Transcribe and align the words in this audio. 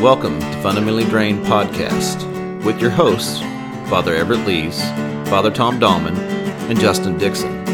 Welcome 0.00 0.40
to 0.40 0.60
Fundamentally 0.60 1.04
Drained 1.04 1.46
Podcast 1.46 2.24
with 2.64 2.80
your 2.80 2.90
hosts, 2.90 3.38
Father 3.88 4.14
Everett 4.14 4.46
Lees, 4.46 4.82
Father 5.30 5.50
Tom 5.50 5.78
Dahlman, 5.78 6.16
and 6.68 6.78
Justin 6.78 7.16
Dixon. 7.16 7.64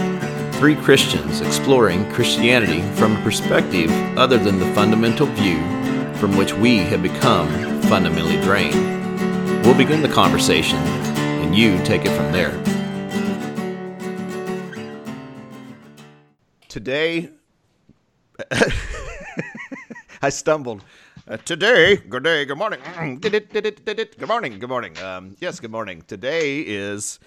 Three 0.52 0.76
Christians 0.76 1.40
exploring 1.40 2.08
Christianity 2.12 2.82
from 2.96 3.16
a 3.16 3.22
perspective 3.22 3.90
other 4.18 4.36
than 4.36 4.58
the 4.58 4.72
fundamental 4.74 5.26
view 5.28 5.58
from 6.16 6.36
which 6.36 6.52
we 6.52 6.76
have 6.76 7.02
become 7.02 7.48
fundamentally 7.82 8.40
drained. 8.42 9.64
We'll 9.64 9.76
begin 9.76 10.02
the 10.02 10.08
conversation, 10.08 10.78
and 10.78 11.56
you 11.56 11.82
take 11.84 12.04
it 12.04 12.14
from 12.14 12.30
there. 12.32 12.52
Today, 16.68 17.30
I 20.22 20.28
stumbled. 20.28 20.84
Uh, 21.30 21.36
today, 21.44 21.94
good 21.94 22.24
day, 22.24 22.44
good 22.44 22.58
morning. 22.58 22.80
good 24.18 24.26
morning, 24.26 24.58
good 24.58 24.68
morning. 24.68 24.98
Um, 24.98 25.36
yes, 25.38 25.60
good 25.60 25.70
morning. 25.70 26.02
Today 26.08 26.58
is 26.58 27.20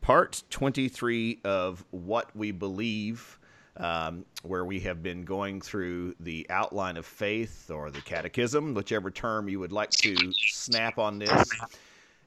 part 0.00 0.42
23 0.48 1.40
of 1.44 1.84
What 1.90 2.34
We 2.34 2.52
Believe, 2.52 3.38
um, 3.76 4.24
where 4.44 4.64
we 4.64 4.80
have 4.80 5.02
been 5.02 5.26
going 5.26 5.60
through 5.60 6.14
the 6.20 6.46
outline 6.48 6.96
of 6.96 7.04
faith 7.04 7.70
or 7.70 7.90
the 7.90 8.00
catechism, 8.00 8.72
whichever 8.72 9.10
term 9.10 9.46
you 9.46 9.60
would 9.60 9.72
like 9.72 9.90
to 9.90 10.16
snap 10.32 10.98
on 10.98 11.18
this. 11.18 11.50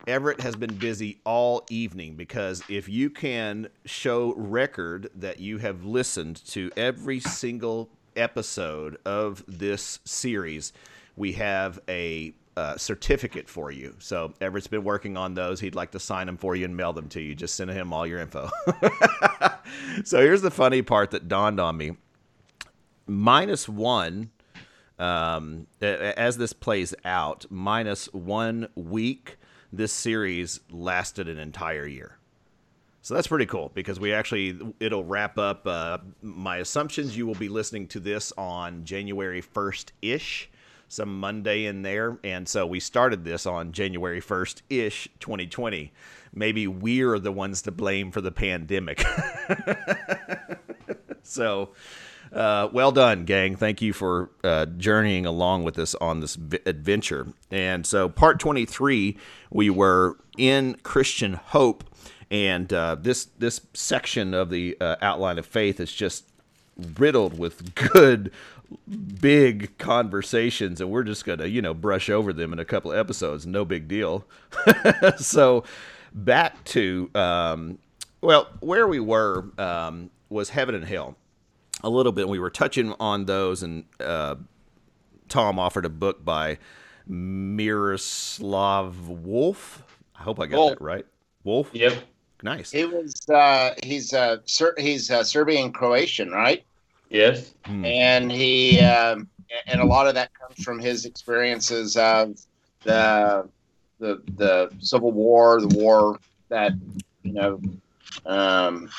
Everett 0.06 0.40
has 0.40 0.56
been 0.56 0.76
busy 0.76 1.20
all 1.26 1.66
evening 1.72 2.14
because 2.14 2.62
if 2.70 2.88
you 2.88 3.10
can 3.10 3.70
show 3.86 4.36
record 4.36 5.10
that 5.16 5.40
you 5.40 5.58
have 5.58 5.84
listened 5.84 6.46
to 6.50 6.70
every 6.78 7.20
single 7.20 7.90
episode 8.16 8.98
of 9.04 9.44
this 9.48 10.00
series, 10.06 10.74
we 11.16 11.34
have 11.34 11.80
a 11.88 12.34
uh, 12.56 12.78
certificate 12.78 13.50
for 13.50 13.72
you. 13.72 13.96
So 14.00 14.34
Everett's 14.40 14.68
been 14.68 14.84
working 14.84 15.18
on 15.18 15.34
those. 15.34 15.60
He'd 15.60 15.76
like 15.76 15.92
to 15.92 16.00
sign 16.00 16.28
them 16.28 16.38
for 16.38 16.56
you 16.56 16.66
and 16.66 16.76
mail 16.76 16.94
them 16.94 17.10
to 17.10 17.22
you. 17.22 17.36
Just 17.36 17.56
send 17.56 17.72
him 17.72 17.92
all 17.92 18.06
your 18.06 18.20
info. 18.20 18.50
so 20.04 20.20
here's 20.20 20.42
the 20.42 20.52
funny 20.52 20.82
part 20.82 21.12
that 21.12 21.28
dawned 21.28 21.60
on 21.60 21.78
me. 21.78 21.94
Minus 23.08 23.68
one, 23.68 24.30
um, 25.00 25.68
as 25.82 26.38
this 26.38 26.54
plays 26.54 26.94
out, 27.04 27.46
minus 27.50 28.06
one 28.14 28.68
week, 28.76 29.38
this 29.72 29.92
series 29.92 30.60
lasted 30.70 31.28
an 31.28 31.40
entire 31.40 31.88
year. 31.88 32.18
So 33.02 33.16
that's 33.16 33.28
pretty 33.28 33.48
cool 33.48 33.70
because 33.74 34.00
we 34.00 34.14
actually 34.14 34.58
it'll 34.80 35.04
wrap 35.04 35.38
up. 35.38 35.68
Uh, 35.68 35.98
my 36.22 36.58
assumptions 36.58 37.18
you 37.18 37.28
will 37.28 37.36
be 37.36 37.50
listening 37.50 37.88
to 37.90 38.00
this 38.00 38.32
on 38.38 38.86
January 38.86 39.42
first 39.42 39.92
ish 40.02 40.50
some 40.94 41.20
Monday 41.20 41.66
in 41.66 41.82
there. 41.82 42.18
And 42.24 42.48
so 42.48 42.66
we 42.66 42.80
started 42.80 43.26
this 43.26 43.46
on 43.46 43.72
January 43.72 44.22
1st 44.22 44.62
ish, 44.70 45.10
2020. 45.20 45.92
Maybe 46.34 46.68
we're 46.68 47.20
the 47.20 47.32
ones 47.32 47.62
to 47.64 47.72
blame 47.72 48.12
for 48.12 48.22
the 48.22 48.32
pandemic. 48.32 49.04
so, 51.24 51.70
uh, 52.32 52.70
well 52.72 52.92
done, 52.92 53.26
gang. 53.26 53.56
Thank 53.56 53.82
you 53.82 53.94
for 53.94 54.32
uh, 54.44 54.66
journeying 54.66 55.26
along 55.26 55.64
with 55.64 55.78
us 55.78 55.94
on 55.96 56.20
this 56.20 56.36
v- 56.36 56.60
adventure. 56.66 57.28
And 57.52 57.86
so, 57.86 58.10
part 58.10 58.40
23, 58.40 59.18
we 59.52 59.70
were 59.70 60.18
in 60.38 60.78
Christian 60.84 61.34
hope. 61.34 61.84
And 62.32 62.74
uh, 62.74 62.96
this 63.00 63.26
this 63.38 63.62
section 63.76 64.34
of 64.34 64.50
the 64.50 64.76
uh, 64.82 64.96
outline 65.04 65.38
of 65.38 65.46
faith 65.46 65.80
is 65.80 65.94
just 65.94 66.26
riddled 66.98 67.38
with 67.38 67.76
good 67.76 68.32
big 69.20 69.78
conversations 69.78 70.82
and 70.82 70.90
we're 70.90 71.04
just 71.04 71.26
going 71.26 71.40
to, 71.40 71.50
you 71.50 71.62
know, 71.62 71.74
brush 71.74 72.10
over 72.10 72.34
them 72.34 72.54
in 72.54 72.60
a 72.60 72.66
couple 72.66 72.92
of 72.92 72.98
episodes. 72.98 73.46
No 73.46 73.66
big 73.66 73.88
deal. 73.88 74.26
so 75.18 75.64
back 76.14 76.64
to, 76.66 77.10
um, 77.16 77.80
well, 78.22 78.48
where 78.60 78.88
we 78.88 79.00
were 79.00 79.46
um, 79.58 80.10
was 80.30 80.50
heaven 80.50 80.76
and 80.76 80.86
hell 80.86 81.16
a 81.84 81.90
little 81.90 82.12
bit. 82.12 82.28
We 82.28 82.40
were 82.40 82.50
touching 82.50 82.94
on 83.00 83.26
those, 83.26 83.64
and 83.64 83.86
uh, 84.00 84.36
Tom 85.30 85.60
offered 85.60 85.86
a 85.86 85.90
book 85.90 86.24
by 86.24 86.58
Miroslav 87.08 88.96
Volf. 88.96 89.82
I 90.16 90.24
hope 90.24 90.40
I 90.40 90.48
got 90.48 90.58
Wolf. 90.58 90.70
that 90.72 90.82
right. 90.82 91.06
Wolf. 91.44 91.70
Yep. 91.74 92.04
Nice. 92.42 92.72
He 92.72 92.86
was. 92.86 93.28
Uh, 93.30 93.74
he's. 93.84 94.14
Uh, 94.14 94.38
Ser- 94.46 94.76
he's 94.78 95.12
uh, 95.12 95.24
Serbian 95.24 95.72
Croatian, 95.72 96.32
right? 96.32 96.64
Yes. 97.14 97.54
Hmm. 97.66 97.86
And 97.86 98.32
he 98.32 98.80
um, 98.80 99.30
and 99.68 99.80
a 99.80 99.86
lot 99.86 100.08
of 100.08 100.16
that 100.16 100.32
comes 100.34 100.64
from 100.64 100.80
his 100.80 101.06
experiences 101.06 101.96
of 101.96 102.36
the 102.84 103.48
the 104.00 104.22
the 104.36 104.74
Civil 104.80 105.12
War, 105.12 105.62
the 105.62 105.68
war 105.78 106.20
that 106.50 106.74
you 107.22 107.34
know, 107.34 107.62
um, 108.26 108.90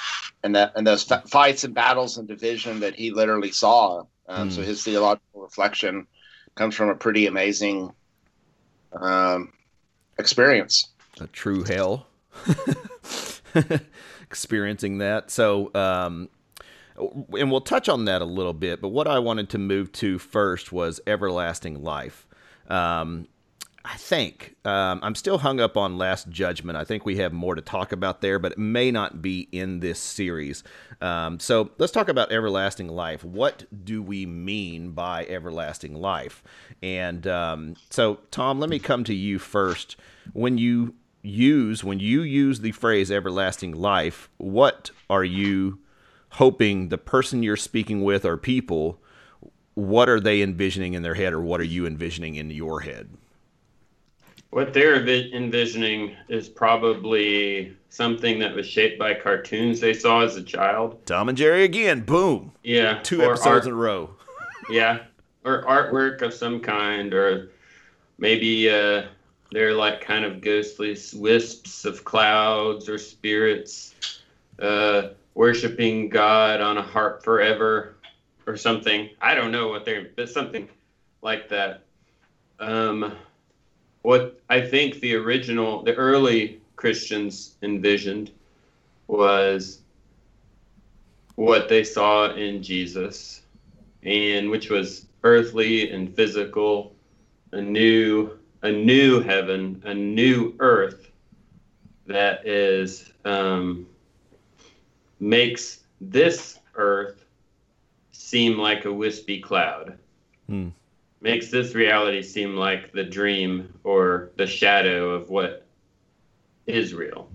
and 0.44 0.54
that 0.54 0.72
and 0.76 0.86
those 0.86 1.02
fights 1.02 1.64
and 1.64 1.74
battles 1.74 2.16
and 2.16 2.28
division 2.28 2.80
that 2.80 2.94
he 2.94 3.10
literally 3.10 3.50
saw. 3.50 4.04
Um, 4.28 4.50
So 4.50 4.62
hmm. 4.62 4.68
his 4.68 4.82
theological 4.82 5.42
reflection 5.42 6.06
comes 6.54 6.76
from 6.76 6.88
a 6.90 6.94
pretty 6.94 7.26
amazing 7.26 7.92
um, 8.92 9.52
experience. 10.18 10.88
A 11.20 11.26
true 11.26 11.64
hell. 11.64 12.06
Experiencing 14.22 14.98
that. 14.98 15.30
So, 15.30 15.70
um, 15.74 16.28
and 16.96 17.50
we'll 17.50 17.60
touch 17.60 17.88
on 17.88 18.04
that 18.04 18.22
a 18.22 18.26
little 18.26 18.52
bit. 18.52 18.80
But 18.80 18.88
what 18.88 19.06
I 19.06 19.18
wanted 19.18 19.48
to 19.50 19.58
move 19.58 19.92
to 19.92 20.18
first 20.18 20.72
was 20.72 21.00
everlasting 21.06 21.82
life. 21.82 22.26
Um, 22.68 23.28
I 23.86 23.96
think 23.98 24.56
um, 24.64 25.00
I'm 25.02 25.14
still 25.14 25.38
hung 25.38 25.60
up 25.60 25.76
on 25.76 25.98
Last 25.98 26.30
Judgment. 26.30 26.78
I 26.78 26.84
think 26.84 27.04
we 27.04 27.16
have 27.18 27.34
more 27.34 27.54
to 27.54 27.60
talk 27.60 27.92
about 27.92 28.22
there, 28.22 28.38
but 28.38 28.52
it 28.52 28.58
may 28.58 28.90
not 28.90 29.20
be 29.20 29.46
in 29.52 29.80
this 29.80 29.98
series. 29.98 30.64
Um, 31.02 31.38
so 31.38 31.70
let's 31.76 31.92
talk 31.92 32.08
about 32.08 32.32
everlasting 32.32 32.88
life. 32.88 33.22
What 33.22 33.64
do 33.84 34.02
we 34.02 34.24
mean 34.24 34.92
by 34.92 35.26
everlasting 35.26 35.94
life? 35.94 36.42
And 36.82 37.26
um, 37.26 37.74
so, 37.90 38.20
Tom, 38.30 38.58
let 38.58 38.70
me 38.70 38.78
come 38.78 39.04
to 39.04 39.14
you 39.14 39.38
first. 39.38 39.96
When 40.32 40.56
you 40.56 40.94
use 41.20 41.82
when 41.82 42.00
you 42.00 42.22
use 42.22 42.60
the 42.60 42.72
phrase 42.72 43.10
everlasting 43.10 43.72
life, 43.72 44.30
what 44.38 44.90
are 45.10 45.24
you 45.24 45.78
hoping 46.34 46.88
the 46.88 46.98
person 46.98 47.42
you're 47.42 47.56
speaking 47.56 48.02
with 48.02 48.24
or 48.24 48.36
people 48.36 49.00
what 49.74 50.08
are 50.08 50.20
they 50.20 50.42
envisioning 50.42 50.94
in 50.94 51.02
their 51.02 51.14
head 51.14 51.32
or 51.32 51.40
what 51.40 51.60
are 51.60 51.64
you 51.64 51.86
envisioning 51.86 52.36
in 52.36 52.50
your 52.50 52.80
head? 52.80 53.08
What 54.50 54.72
they're 54.72 55.04
envisioning 55.04 56.14
is 56.28 56.48
probably 56.48 57.76
something 57.88 58.38
that 58.38 58.54
was 58.54 58.66
shaped 58.66 59.00
by 59.00 59.14
cartoons 59.14 59.80
they 59.80 59.94
saw 59.94 60.20
as 60.20 60.36
a 60.36 60.42
child. 60.42 61.04
Tom 61.06 61.28
and 61.28 61.36
jerry 61.36 61.64
again 61.64 62.00
boom. 62.00 62.52
Yeah 62.62 63.00
two 63.02 63.22
episodes 63.22 63.46
art, 63.46 63.66
in 63.66 63.72
a 63.72 63.76
row. 63.76 64.10
Yeah 64.70 65.00
or 65.44 65.62
artwork 65.64 66.22
of 66.22 66.32
some 66.32 66.60
kind 66.60 67.12
or 67.12 67.50
maybe 68.18 68.70
uh, 68.70 69.02
they're 69.50 69.74
like 69.74 70.00
kind 70.00 70.24
of 70.24 70.40
ghostly 70.40 70.96
wisps 71.14 71.84
of 71.84 72.04
clouds 72.04 72.88
or 72.88 72.96
spirits. 72.96 73.94
Uh, 74.58 75.08
worshiping 75.34 76.08
God 76.08 76.60
on 76.60 76.78
a 76.78 76.82
harp 76.82 77.22
forever 77.22 77.96
or 78.46 78.56
something. 78.56 79.10
I 79.20 79.34
don't 79.34 79.52
know 79.52 79.68
what 79.68 79.84
they're, 79.84 80.10
but 80.16 80.28
something 80.28 80.68
like 81.22 81.48
that. 81.48 81.82
Um, 82.60 83.16
what 84.02 84.38
I 84.48 84.60
think 84.60 85.00
the 85.00 85.14
original, 85.16 85.82
the 85.82 85.94
early 85.94 86.60
Christians 86.76 87.56
envisioned 87.62 88.30
was 89.06 89.80
what 91.36 91.68
they 91.68 91.82
saw 91.82 92.32
in 92.32 92.62
Jesus, 92.62 93.42
and 94.02 94.50
which 94.50 94.70
was 94.70 95.06
earthly 95.24 95.90
and 95.90 96.14
physical, 96.14 96.94
a 97.52 97.60
new, 97.60 98.38
a 98.62 98.70
new 98.70 99.20
heaven, 99.20 99.82
a 99.84 99.94
new 99.94 100.54
earth 100.60 101.10
that 102.06 102.46
is 102.46 103.10
um, 103.24 103.86
makes 105.24 105.80
this 106.02 106.58
Earth 106.74 107.24
seem 108.12 108.58
like 108.58 108.84
a 108.84 108.92
wispy 108.92 109.40
cloud. 109.40 109.98
Hmm. 110.48 110.68
Makes 111.22 111.50
this 111.50 111.74
reality 111.74 112.22
seem 112.22 112.56
like 112.56 112.92
the 112.92 113.04
dream 113.04 113.72
or 113.84 114.30
the 114.36 114.46
shadow 114.46 115.10
of 115.10 115.30
what 115.30 115.66
is 116.66 116.92
real. 116.92 117.30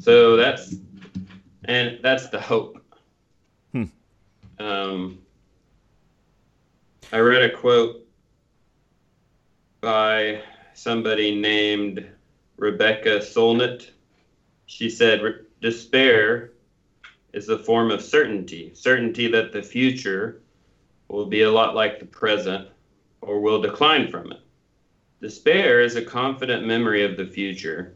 So 0.00 0.36
that's 0.36 0.74
and 1.66 2.00
that's 2.02 2.28
the 2.28 2.40
hope. 2.40 2.84
Hmm. 3.70 3.84
Um, 4.58 5.18
I 7.12 7.18
read 7.18 7.42
a 7.42 7.56
quote 7.56 8.04
by 9.80 10.42
somebody 10.74 11.40
named 11.40 12.04
Rebecca 12.56 13.20
Solnit. 13.20 13.90
She 14.66 14.90
said, 14.90 15.20
"Despair 15.60 16.50
is 17.36 17.50
a 17.50 17.58
form 17.58 17.90
of 17.90 18.00
certainty 18.00 18.72
certainty 18.74 19.28
that 19.28 19.52
the 19.52 19.62
future 19.62 20.40
will 21.08 21.26
be 21.26 21.42
a 21.42 21.50
lot 21.50 21.74
like 21.74 22.00
the 22.00 22.06
present 22.06 22.66
or 23.20 23.40
will 23.40 23.60
decline 23.60 24.10
from 24.10 24.32
it. 24.32 24.40
Despair 25.20 25.82
is 25.82 25.96
a 25.96 26.04
confident 26.04 26.66
memory 26.66 27.04
of 27.04 27.18
the 27.18 27.26
future. 27.26 27.94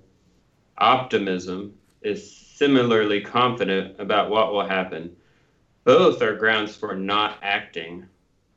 Optimism 0.76 1.72
is 2.02 2.36
similarly 2.36 3.22
confident 3.22 3.98
about 3.98 4.28
what 4.28 4.52
will 4.52 4.68
happen. 4.68 5.16
Both 5.84 6.20
are 6.20 6.36
grounds 6.36 6.76
for 6.76 6.94
not 6.94 7.38
acting. 7.42 8.04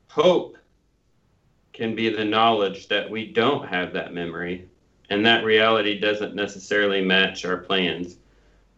Hope 0.09 0.57
can 1.71 1.95
be 1.95 2.09
the 2.09 2.25
knowledge 2.25 2.89
that 2.89 3.09
we 3.09 3.31
don't 3.31 3.69
have 3.69 3.93
that 3.93 4.13
memory 4.13 4.67
and 5.09 5.25
that 5.25 5.45
reality 5.45 5.97
doesn't 5.97 6.35
necessarily 6.35 7.01
match 7.01 7.45
our 7.45 7.57
plans. 7.57 8.17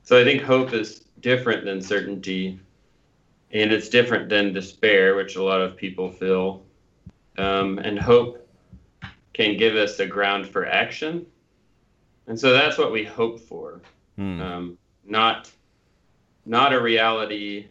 So 0.03 0.21
I 0.21 0.23
think 0.23 0.43
hope 0.43 0.71
is 0.71 1.04
different 1.25 1.65
than 1.65 1.81
certainty 1.81 2.59
and 3.51 3.71
it's 3.71 3.89
different 3.89 4.29
than 4.29 4.53
despair, 4.53 5.15
which 5.15 5.37
a 5.37 5.43
lot 5.43 5.59
of 5.59 5.75
people 5.75 6.11
feel. 6.11 6.63
Um, 7.39 7.79
and 7.79 7.97
hope 7.97 8.47
can 9.33 9.57
give 9.57 9.75
us 9.75 9.97
a 9.99 10.05
ground 10.05 10.47
for 10.47 10.67
action. 10.67 11.25
And 12.27 12.39
so 12.39 12.53
that's 12.53 12.77
what 12.77 12.91
we 12.91 13.03
hope 13.03 13.39
for. 13.39 13.81
Hmm. 14.17 14.39
Um, 14.39 14.77
not 15.03 15.49
not 16.45 16.73
a 16.73 16.79
reality. 16.79 17.69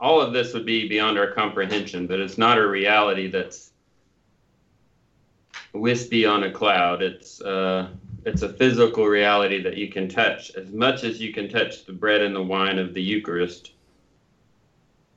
All 0.00 0.20
of 0.20 0.32
this 0.32 0.52
would 0.52 0.66
be 0.66 0.88
beyond 0.88 1.18
our 1.18 1.30
comprehension, 1.30 2.08
but 2.08 2.18
it's 2.18 2.36
not 2.36 2.58
a 2.58 2.66
reality 2.66 3.30
that's 3.30 3.70
wispy 5.72 6.26
on 6.26 6.42
a 6.42 6.50
cloud. 6.50 7.00
It's 7.00 7.40
uh, 7.40 7.90
it's 8.28 8.42
a 8.42 8.52
physical 8.52 9.06
reality 9.06 9.62
that 9.62 9.76
you 9.76 9.88
can 9.88 10.08
touch 10.08 10.50
as 10.54 10.70
much 10.70 11.04
as 11.04 11.20
you 11.20 11.32
can 11.32 11.48
touch 11.48 11.84
the 11.84 11.92
bread 11.92 12.20
and 12.20 12.34
the 12.34 12.42
wine 12.42 12.78
of 12.78 12.94
the 12.94 13.02
Eucharist. 13.02 13.72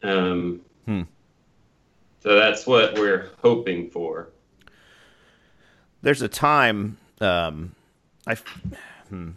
Um, 0.04 0.62
hmm. 0.86 1.04
So 2.22 2.36
that's 2.36 2.66
what 2.66 2.96
we're 2.96 3.32
hoping 3.42 3.90
for. 3.90 4.30
There's 6.02 6.22
a 6.22 6.28
time 6.28 6.98
um, 7.22 7.76
I 8.26 8.36
hmm, 9.10 9.32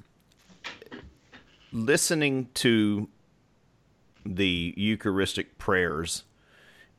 listening 1.72 2.48
to 2.54 3.08
the 4.24 4.74
Eucharistic 4.76 5.58
prayers, 5.58 6.24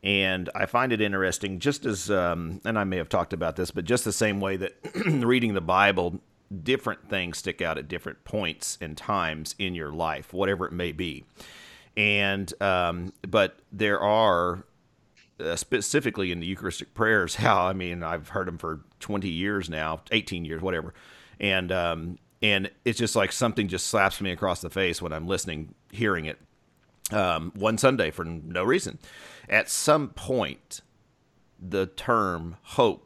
and 0.04 0.50
I 0.54 0.68
find 0.68 0.94
it 0.94 1.02
interesting, 1.02 1.60
just 1.60 1.86
as, 1.86 2.12
um, 2.12 2.62
and 2.64 2.78
I 2.78 2.84
may 2.84 2.98
have 2.98 3.10
talked 3.10 3.34
about 3.34 3.56
this, 3.56 3.72
but 3.72 3.86
just 3.86 4.06
the 4.06 4.14
same 4.14 4.40
way 4.40 4.58
that 4.58 4.74
reading 5.06 5.56
the 5.56 5.62
Bible, 5.62 6.20
different 6.64 7.10
things 7.10 7.38
stick 7.38 7.62
out 7.62 7.78
at 7.78 7.88
different 7.88 8.24
points 8.24 8.78
and 8.82 8.98
times 8.98 9.56
in 9.58 9.76
your 9.76 9.92
life, 9.92 10.34
whatever 10.34 10.66
it 10.66 10.72
may 10.72 10.92
be. 10.92 11.26
And, 11.98 12.52
um, 12.62 13.14
but 13.28 13.60
there 13.72 14.00
are, 14.00 14.66
uh, 15.40 15.56
specifically 15.56 16.32
in 16.32 16.40
the 16.40 16.46
Eucharistic 16.46 16.94
prayers, 16.94 17.36
how, 17.36 17.68
I 17.68 17.74
mean, 17.74 18.04
I've 18.04 18.30
heard 18.30 18.48
them 18.48 18.58
for 18.58 18.82
20 19.00 19.30
years 19.30 19.70
now, 19.70 20.02
18 20.12 20.46
years, 20.46 20.62
whatever. 20.62 20.94
And, 21.40 21.72
um, 21.72 22.18
and 22.42 22.70
it's 22.84 23.00
just 23.00 23.16
like 23.16 23.32
something 23.32 23.68
just 23.68 23.88
slaps 23.88 24.22
me 24.22 24.32
across 24.32 24.62
the 24.62 24.70
face 24.70 25.02
when 25.02 25.12
I'm 25.12 25.28
listening, 25.28 25.74
hearing 25.92 26.26
it. 26.26 26.40
Um, 27.12 27.52
one 27.56 27.78
Sunday 27.78 28.12
for 28.12 28.26
no 28.26 28.64
reason. 28.64 28.98
At 29.48 29.70
some 29.70 30.10
point, 30.10 30.82
the 31.60 31.86
term 31.86 32.58
hope 32.62 33.05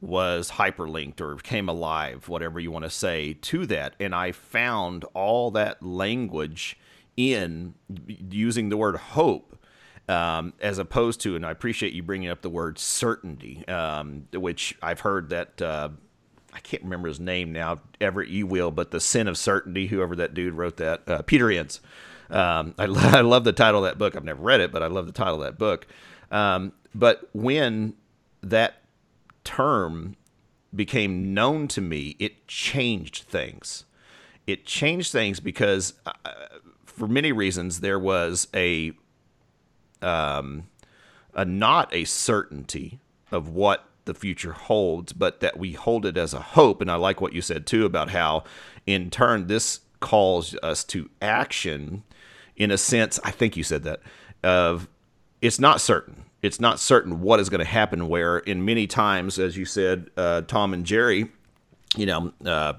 was 0.00 0.52
hyperlinked 0.52 1.20
or 1.20 1.36
came 1.36 1.68
alive, 1.68 2.28
whatever 2.28 2.60
you 2.60 2.70
want 2.70 2.84
to 2.84 2.90
say, 2.90 3.34
to 3.34 3.66
that. 3.66 3.94
And 4.00 4.14
I 4.14 4.32
found 4.32 5.04
all 5.14 5.50
that 5.52 5.82
language 5.82 6.78
in 7.16 7.74
using 8.30 8.68
the 8.68 8.76
word 8.76 8.96
hope 8.96 9.56
um, 10.08 10.52
as 10.60 10.78
opposed 10.78 11.20
to, 11.22 11.36
and 11.36 11.46
I 11.46 11.50
appreciate 11.50 11.92
you 11.92 12.02
bringing 12.02 12.28
up 12.28 12.42
the 12.42 12.50
word 12.50 12.78
certainty, 12.78 13.66
um, 13.68 14.26
which 14.32 14.76
I've 14.82 15.00
heard 15.00 15.30
that 15.30 15.62
uh, 15.62 15.88
I 16.52 16.60
can't 16.60 16.82
remember 16.82 17.08
his 17.08 17.20
name 17.20 17.52
now, 17.52 17.80
Everett 18.00 18.28
you 18.28 18.46
will, 18.46 18.70
but 18.70 18.90
the 18.90 19.00
sin 19.00 19.28
of 19.28 19.36
certainty, 19.36 19.88
whoever 19.88 20.14
that 20.16 20.34
dude 20.34 20.54
wrote 20.54 20.76
that, 20.76 21.08
uh, 21.08 21.22
Peter 21.22 21.50
Enns. 21.50 21.80
Um, 22.30 22.74
I, 22.78 22.84
I, 22.84 23.20
love 23.22 23.44
the 23.44 23.52
title 23.52 23.84
of 23.84 23.90
that 23.90 23.98
book. 23.98 24.16
I've 24.16 24.24
never 24.24 24.42
read 24.42 24.60
it, 24.60 24.72
but 24.72 24.82
I 24.82 24.86
love 24.86 25.06
the 25.06 25.12
title 25.12 25.34
of 25.34 25.40
that 25.42 25.58
book. 25.58 25.86
Um, 26.30 26.72
but 26.94 27.28
when 27.32 27.94
that 28.42 28.83
term 29.44 30.16
became 30.74 31.32
known 31.34 31.68
to 31.68 31.80
me, 31.80 32.16
it 32.18 32.46
changed 32.48 33.24
things. 33.24 33.84
It 34.46 34.66
changed 34.66 35.12
things 35.12 35.40
because, 35.40 35.94
uh, 36.06 36.12
for 36.84 37.06
many 37.08 37.32
reasons, 37.32 37.80
there 37.80 37.98
was 37.98 38.48
a 38.54 38.92
um, 40.02 40.68
a 41.32 41.44
not 41.44 41.92
a 41.94 42.04
certainty 42.04 43.00
of 43.32 43.48
what 43.48 43.86
the 44.04 44.14
future 44.14 44.52
holds, 44.52 45.12
but 45.12 45.40
that 45.40 45.58
we 45.58 45.72
hold 45.72 46.04
it 46.04 46.16
as 46.16 46.34
a 46.34 46.40
hope. 46.40 46.80
And 46.80 46.90
I 46.90 46.96
like 46.96 47.20
what 47.20 47.32
you 47.32 47.40
said 47.40 47.66
too 47.66 47.86
about 47.86 48.10
how, 48.10 48.44
in 48.86 49.10
turn, 49.10 49.46
this 49.46 49.80
calls 50.00 50.54
us 50.62 50.84
to 50.84 51.08
action 51.22 52.02
in 52.56 52.70
a 52.70 52.76
sense. 52.76 53.18
I 53.24 53.30
think 53.30 53.56
you 53.56 53.64
said 53.64 53.82
that 53.84 54.00
of 54.42 54.88
it's 55.44 55.60
not 55.60 55.78
certain. 55.78 56.24
It's 56.40 56.58
not 56.58 56.80
certain 56.80 57.20
what 57.20 57.38
is 57.38 57.50
going 57.50 57.60
to 57.60 57.66
happen. 57.66 58.08
Where 58.08 58.38
in 58.38 58.64
many 58.64 58.86
times, 58.86 59.38
as 59.38 59.56
you 59.56 59.66
said, 59.66 60.10
uh, 60.16 60.40
Tom 60.42 60.72
and 60.72 60.86
Jerry, 60.86 61.28
you 61.96 62.06
know, 62.06 62.32
uh, 62.44 62.74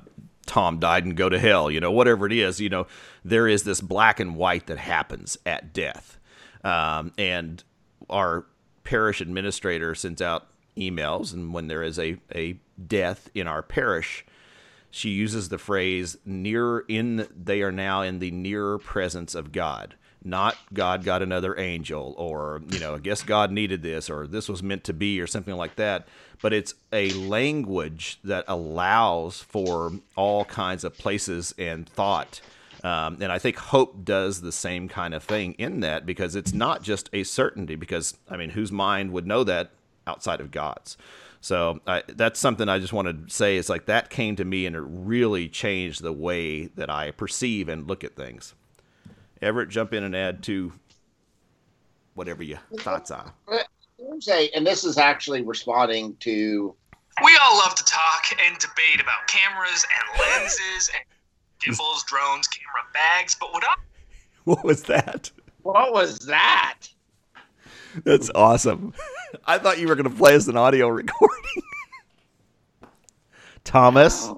Tom 0.48 0.80
died 0.80 1.06
and 1.06 1.16
go 1.16 1.30
to 1.30 1.38
hell. 1.38 1.70
You 1.70 1.80
know, 1.80 1.92
whatever 1.92 2.26
it 2.26 2.34
is, 2.34 2.60
you 2.60 2.70
know, 2.70 2.88
there 3.24 3.48
is 3.48 3.64
this 3.64 3.82
black 3.82 4.20
and 4.20 4.36
white 4.36 4.66
that 4.66 4.80
happens 4.80 5.38
at 5.46 5.74
death, 5.74 6.18
um, 6.64 7.14
and 7.20 7.64
our 8.10 8.46
parish 8.84 9.22
administrator 9.22 9.94
sends 9.94 10.22
out 10.22 10.48
emails, 10.76 11.34
and 11.34 11.54
when 11.54 11.68
there 11.68 11.84
is 11.84 12.00
a, 12.00 12.18
a 12.34 12.60
death 12.88 13.30
in 13.36 13.48
our 13.48 13.62
parish, 13.62 14.26
she 14.90 15.10
uses 15.10 15.50
the 15.50 15.58
phrase 15.60 16.18
near 16.26 16.80
in 16.80 17.28
they 17.36 17.62
are 17.62 17.72
now 17.72 18.02
in 18.02 18.18
the 18.18 18.32
nearer 18.32 18.80
presence 18.80 19.36
of 19.36 19.52
God. 19.52 19.96
Not 20.26 20.58
God 20.74 21.04
got 21.04 21.22
another 21.22 21.58
angel, 21.58 22.16
or 22.18 22.62
you 22.70 22.80
know, 22.80 22.96
I 22.96 23.00
guess 23.00 23.24
God 23.24 23.52
needed 23.52 23.82
this, 23.84 24.10
or 24.10 24.28
this 24.28 24.50
was 24.50 24.64
meant 24.64 24.84
to 24.86 24.94
be, 24.94 25.22
or 25.22 25.28
something 25.28 25.56
like 25.56 25.76
that. 25.76 26.08
But 26.42 26.52
it's 26.52 26.74
a 26.92 27.12
language 27.12 28.20
that 28.24 28.44
allows 28.48 29.42
for 29.42 29.94
all 30.16 30.46
kinds 30.46 30.84
of 30.84 30.98
places 30.98 31.54
and 31.58 31.88
thought 31.88 32.42
um, 32.86 33.18
and 33.20 33.32
I 33.32 33.40
think 33.40 33.58
hope 33.58 34.06
does 34.06 34.42
the 34.42 34.52
same 34.52 34.88
kind 34.88 35.16
of 35.16 35.24
thing 35.24 35.54
in 35.54 35.80
that 35.80 36.06
because 36.06 36.36
it's 36.36 36.54
not 36.54 36.84
just 36.84 37.10
a 37.14 37.24
certainty. 37.24 37.76
Because 37.76 38.16
I 38.30 38.38
mean, 38.38 38.52
whose 38.52 38.72
mind 38.72 39.12
would 39.12 39.26
know 39.26 39.44
that 39.44 39.72
outside 40.06 40.40
of 40.40 40.52
God's. 40.52 40.96
So 41.42 41.80
I, 41.88 42.04
that's 42.08 42.40
something 42.40 42.70
I 42.70 42.78
just 42.78 42.94
want 42.94 43.28
to 43.28 43.34
say 43.34 43.58
is 43.58 43.70
like 43.70 43.88
that 43.88 44.12
came 44.12 44.36
to 44.36 44.46
me 44.46 44.68
and 44.68 44.76
it 44.76 44.84
really 44.86 45.50
changed 45.50 46.04
the 46.04 46.14
way 46.14 46.68
that 46.68 46.92
I 46.92 47.10
perceive 47.10 47.70
and 47.70 47.88
look 47.88 48.04
at 48.04 48.16
things. 48.16 48.54
Everett, 49.42 49.70
jump 49.70 49.94
in 49.94 50.04
and 50.04 50.16
add 50.16 50.44
to 50.44 50.72
whatever 52.14 52.44
your 52.44 52.60
thoughts 52.80 53.12
are. 53.12 53.34
Say, 54.20 54.50
and 54.56 54.66
this 54.66 54.84
is 54.84 54.98
actually 54.98 55.42
responding 55.42 56.16
to. 56.22 56.76
We 57.24 57.38
all 57.42 57.58
love 57.58 57.76
to 57.76 57.86
talk 57.86 58.26
and 58.46 58.58
debate 58.58 59.02
about 59.02 59.28
cameras 59.28 59.86
and 59.86 60.20
lenses 60.20 60.90
and 60.94 61.04
gimbals, 61.60 62.04
drones, 62.04 62.48
camera 62.48 62.84
bags, 62.94 63.36
but 63.40 63.54
what 63.54 63.64
I. 63.64 63.76
What 64.44 64.64
was 64.64 64.84
that? 64.84 65.32
What 65.64 65.92
was 65.92 66.20
that? 66.28 66.82
That's 68.04 68.30
awesome. 68.36 68.94
I 69.48 69.58
thought 69.58 69.80
you 69.80 69.88
were 69.88 69.96
going 69.96 70.10
to 70.10 70.16
play 70.16 70.36
us 70.36 70.48
an 70.48 70.56
audio 70.56 70.88
recording. 70.90 71.64
Thomas, 73.64 74.30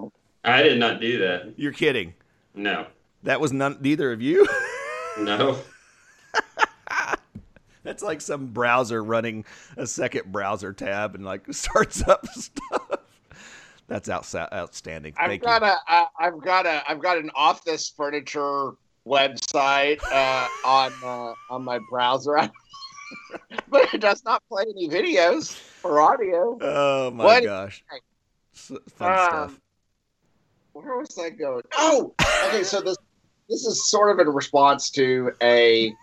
I 0.46 0.64
did 0.64 0.80
not 0.80 1.02
do 1.02 1.18
that. 1.20 1.54
You're 1.58 1.74
kidding. 1.74 2.14
No. 2.56 2.88
That 3.24 3.42
was 3.42 3.52
none 3.52 3.78
neither 3.82 4.14
of 4.14 4.22
you? 4.22 4.48
No. 5.20 5.60
That's 7.84 8.04
like 8.04 8.20
some 8.20 8.48
browser 8.48 9.02
running 9.02 9.46
a 9.78 9.88
second 9.88 10.32
browser 10.32 10.74
tab 10.74 11.16
and 11.16 11.24
like 11.24 11.46
starts 11.54 12.06
up 12.08 12.28
stuff. 12.28 13.00
That's 13.88 14.10
out, 14.10 14.34
outstanding. 14.36 15.14
I've 15.18 15.30
Thank 15.30 15.44
got 15.44 15.62
you. 15.62 15.70
a, 15.70 15.80
I, 15.88 16.06
I've 16.20 16.42
got 16.42 16.66
a, 16.66 16.84
I've 16.90 17.02
got 17.02 17.18
an 17.18 17.32
office 17.34 17.90
furniture 17.90 18.72
website 19.08 20.04
uh, 20.12 20.48
on 20.66 20.92
uh, 21.02 21.34
on 21.50 21.64
my 21.64 21.80
browser. 21.90 22.38
but 23.70 23.94
it 23.94 24.02
does 24.02 24.24
not 24.26 24.44
play 24.50 24.66
any 24.70 24.90
videos 24.90 25.58
or 25.84 26.02
audio. 26.02 26.58
Oh 26.60 27.12
my 27.12 27.24
what? 27.24 27.44
gosh. 27.44 27.84
Fun 28.54 28.78
um, 29.00 29.18
stuff. 29.18 29.60
Where 30.74 30.98
was 30.98 31.18
I 31.18 31.30
going? 31.30 31.64
Oh, 31.78 32.14
okay. 32.48 32.64
So 32.64 32.82
this 32.82 32.98
this 33.50 33.66
is 33.66 33.90
sort 33.90 34.12
of 34.12 34.20
in 34.20 34.34
response 34.34 34.90
to 34.92 35.32
a 35.42 35.94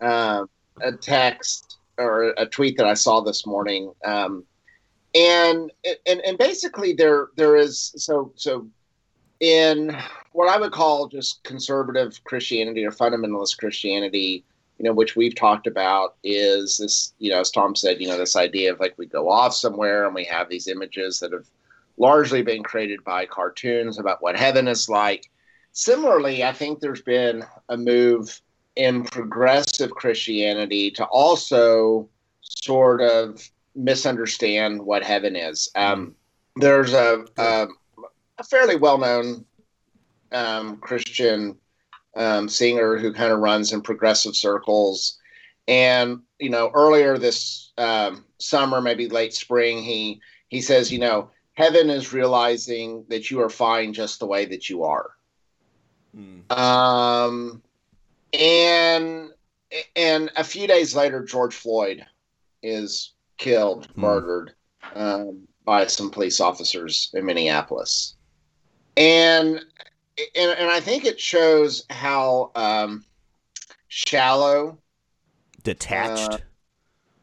uh, 0.00 0.44
a 0.80 0.92
text 0.92 1.78
or 1.96 2.34
a 2.36 2.46
tweet 2.46 2.76
that 2.76 2.86
I 2.86 2.94
saw 2.94 3.20
this 3.20 3.46
morning, 3.46 3.92
um, 4.04 4.44
and 5.14 5.72
and 6.06 6.20
and 6.20 6.38
basically 6.38 6.92
there 6.92 7.28
there 7.36 7.56
is 7.56 7.92
so 7.96 8.32
so 8.36 8.68
in 9.40 9.96
what 10.32 10.48
I 10.48 10.58
would 10.58 10.72
call 10.72 11.08
just 11.08 11.42
conservative 11.44 12.22
Christianity 12.24 12.84
or 12.84 12.90
fundamentalist 12.90 13.58
Christianity, 13.58 14.44
you 14.78 14.84
know, 14.84 14.92
which 14.92 15.16
we've 15.16 15.34
talked 15.34 15.66
about, 15.66 16.16
is 16.24 16.78
this, 16.78 17.12
you 17.18 17.30
know, 17.30 17.40
as 17.40 17.50
Tom 17.50 17.74
said, 17.74 18.00
you 18.00 18.08
know, 18.08 18.18
this 18.18 18.36
idea 18.36 18.72
of 18.72 18.80
like 18.80 18.94
we 18.98 19.06
go 19.06 19.28
off 19.28 19.54
somewhere 19.54 20.06
and 20.06 20.14
we 20.14 20.24
have 20.24 20.48
these 20.48 20.68
images 20.68 21.20
that 21.20 21.32
have 21.32 21.46
largely 21.96 22.42
been 22.42 22.62
created 22.62 23.02
by 23.04 23.26
cartoons 23.26 23.98
about 23.98 24.22
what 24.22 24.36
heaven 24.36 24.68
is 24.68 24.88
like. 24.88 25.30
Similarly, 25.72 26.42
I 26.44 26.52
think 26.52 26.80
there's 26.80 27.02
been 27.02 27.44
a 27.68 27.76
move 27.76 28.40
in 28.76 29.04
progressive 29.04 29.90
Christianity 29.90 30.90
to 30.92 31.04
also 31.06 32.08
sort 32.40 33.00
of 33.00 33.48
misunderstand 33.74 34.82
what 34.82 35.02
heaven 35.02 35.36
is. 35.36 35.70
Um, 35.74 36.14
there's 36.56 36.92
a, 36.92 37.24
a, 37.36 37.66
a 38.38 38.44
fairly 38.44 38.76
well 38.76 38.98
known 38.98 39.44
um, 40.32 40.78
Christian 40.78 41.56
um, 42.16 42.48
singer 42.48 42.96
who 42.96 43.12
kind 43.12 43.32
of 43.32 43.38
runs 43.38 43.72
in 43.72 43.80
progressive 43.80 44.34
circles. 44.34 45.18
And, 45.66 46.20
you 46.38 46.50
know, 46.50 46.70
earlier 46.74 47.18
this 47.18 47.72
um, 47.78 48.24
summer, 48.38 48.80
maybe 48.80 49.08
late 49.08 49.34
spring, 49.34 49.82
he, 49.82 50.20
he 50.48 50.60
says, 50.60 50.90
you 50.92 50.98
know, 50.98 51.30
heaven 51.54 51.90
is 51.90 52.12
realizing 52.12 53.04
that 53.08 53.30
you 53.30 53.40
are 53.40 53.50
fine 53.50 53.92
just 53.92 54.18
the 54.18 54.26
way 54.26 54.46
that 54.46 54.68
you 54.68 54.84
are. 54.84 55.10
Mm. 56.16 56.50
Um, 56.56 57.62
and 58.32 59.30
and 59.96 60.30
a 60.36 60.44
few 60.44 60.66
days 60.66 60.94
later, 60.94 61.22
George 61.22 61.54
Floyd 61.54 62.04
is 62.62 63.12
killed, 63.36 63.88
mm. 63.88 63.96
murdered 63.96 64.54
um, 64.94 65.46
by 65.64 65.86
some 65.86 66.10
police 66.10 66.40
officers 66.40 67.10
in 67.14 67.24
Minneapolis, 67.24 68.16
and 68.96 69.60
and, 70.34 70.58
and 70.58 70.70
I 70.70 70.80
think 70.80 71.04
it 71.04 71.20
shows 71.20 71.84
how 71.90 72.50
um, 72.54 73.04
shallow, 73.88 74.78
detached, 75.62 76.32
uh, 76.32 76.38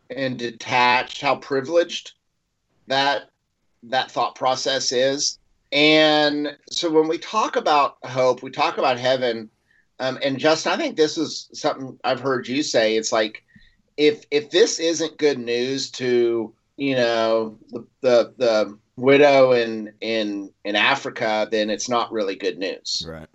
and 0.10 0.38
detached, 0.38 1.22
how 1.22 1.36
privileged 1.36 2.14
that 2.88 3.30
that 3.84 4.12
thought 4.12 4.36
process 4.36 4.92
is. 4.92 5.40
And 5.76 6.56
so 6.72 6.90
when 6.90 7.10
we 7.10 7.18
talk 7.18 7.58
about 7.58 7.98
hope, 8.06 8.42
we 8.42 8.50
talk 8.50 8.78
about 8.78 8.98
heaven. 8.98 9.50
Um, 10.00 10.18
and 10.24 10.40
Justin, 10.40 10.72
I 10.72 10.78
think 10.78 10.96
this 10.96 11.18
is 11.18 11.50
something 11.54 12.00
I've 12.06 12.22
heard 12.22 12.48
you 12.48 12.64
say. 12.64 12.96
It's 12.96 13.12
like 13.12 13.44
if 13.98 14.24
if 14.32 14.52
this 14.52 14.80
isn't 14.80 15.18
good 15.18 15.38
news 15.38 15.92
to 15.92 16.54
you 16.78 16.96
know 16.96 17.58
the 17.74 17.86
the, 18.00 18.34
the 18.38 18.78
widow 18.96 19.52
in 19.52 19.92
in 20.00 20.50
in 20.64 20.78
Africa, 20.78 21.46
then 21.52 21.70
it's 21.70 21.90
not 21.90 22.10
really 22.10 22.36
good 22.38 22.58
news. 22.58 23.06
Right. 23.06 23.28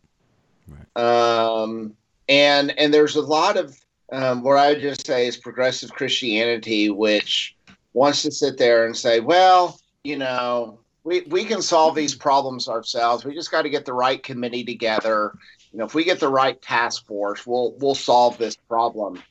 Right. 0.66 0.96
Um, 0.96 1.94
and 2.30 2.70
and 2.78 2.92
there's 2.94 3.16
a 3.16 3.22
lot 3.22 3.58
of 3.58 3.78
um, 4.12 4.42
what 4.42 4.56
I 4.56 4.70
would 4.70 4.80
just 4.80 5.06
say 5.06 5.26
is 5.26 5.36
progressive 5.36 5.92
Christianity, 5.92 6.88
which 6.88 7.54
wants 7.92 8.22
to 8.22 8.30
sit 8.30 8.56
there 8.56 8.86
and 8.86 8.96
say, 8.96 9.20
well, 9.20 9.78
you 10.04 10.16
know, 10.16 10.78
we, 11.04 11.22
we 11.22 11.44
can 11.44 11.62
solve 11.62 11.94
these 11.94 12.14
problems 12.14 12.68
ourselves. 12.68 13.24
We 13.24 13.34
just 13.34 13.50
got 13.50 13.62
to 13.62 13.70
get 13.70 13.84
the 13.84 13.92
right 13.92 14.22
committee 14.22 14.64
together. 14.64 15.36
You 15.72 15.78
know, 15.78 15.84
if 15.84 15.94
we 15.94 16.04
get 16.04 16.20
the 16.20 16.28
right 16.28 16.60
task 16.60 17.06
force, 17.06 17.46
we'll 17.46 17.74
we'll 17.78 17.94
solve 17.94 18.38
this 18.38 18.56
problem. 18.56 19.22